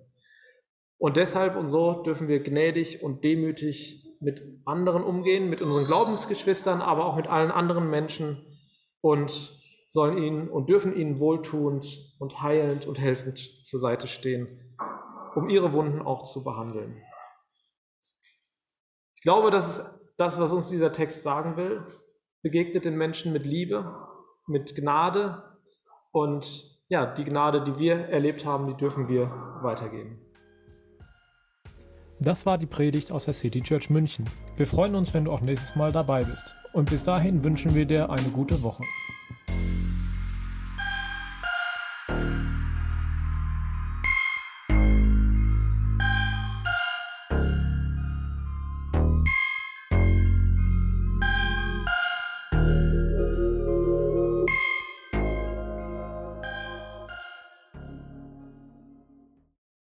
Und 1.00 1.18
deshalb 1.18 1.56
und 1.56 1.70
so 1.70 2.04
dürfen 2.04 2.28
wir 2.28 2.40
gnädig 2.40 3.02
und 3.02 3.24
demütig 3.24 4.06
mit 4.20 4.42
anderen 4.64 5.04
umgehen, 5.04 5.50
mit 5.50 5.62
unseren 5.64 5.86
Glaubensgeschwistern, 5.86 6.82
aber 6.82 7.08
auch 7.08 7.16
mit 7.16 7.28
allen 7.28 7.52
anderen 7.52 7.90
Menschen 7.90 8.46
und 9.02 9.60
sollen 9.88 10.18
ihnen 10.20 10.50
und 10.50 10.70
dürfen 10.70 10.96
ihnen 10.96 11.20
wohltuend 11.20 12.16
und 12.20 12.42
heilend 12.42 12.86
und 12.86 13.00
helfend 13.00 13.40
zur 13.64 13.80
Seite 13.80 14.08
stehen, 14.08 14.72
um 15.36 15.50
ihre 15.50 15.74
Wunden 15.74 16.02
auch 16.02 16.24
zu 16.24 16.44
behandeln. 16.44 17.02
Ich 19.16 19.24
glaube, 19.24 19.50
das 19.50 19.80
ist 19.80 20.03
das, 20.18 20.40
was 20.40 20.52
uns 20.52 20.70
dieser 20.70 20.92
Text 20.92 21.24
sagen 21.24 21.58
will. 21.58 21.86
begegnet 22.42 22.84
den 22.84 22.98
Menschen 22.98 23.32
mit 23.32 23.46
Liebe, 23.46 23.96
mit 24.48 24.76
Gnade 24.76 25.44
und 26.12 26.74
ja, 26.90 27.06
die 27.06 27.24
Gnade, 27.24 27.64
die 27.64 27.80
wir 27.80 27.96
erlebt 28.10 28.46
haben, 28.46 28.68
die 28.68 28.76
dürfen 28.76 29.08
wir 29.08 29.32
weitergeben. 29.62 30.20
Das 32.20 32.46
war 32.46 32.58
die 32.58 32.66
Predigt 32.66 33.12
aus 33.12 33.26
der 33.26 33.34
City 33.34 33.62
Church 33.62 33.90
München. 33.90 34.30
Wir 34.56 34.68
freuen 34.68 34.96
uns, 34.96 35.14
wenn 35.14 35.26
du 35.26 35.32
auch 35.32 35.42
nächstes 35.42 35.76
Mal 35.76 35.92
dabei 35.92 36.24
bist. 36.24 36.56
Und 36.74 36.90
bis 36.90 37.04
dahin 37.04 37.44
wünschen 37.44 37.76
wir 37.76 37.86
dir 37.86 38.10
eine 38.10 38.30
gute 38.30 38.62
Woche. 38.62 38.84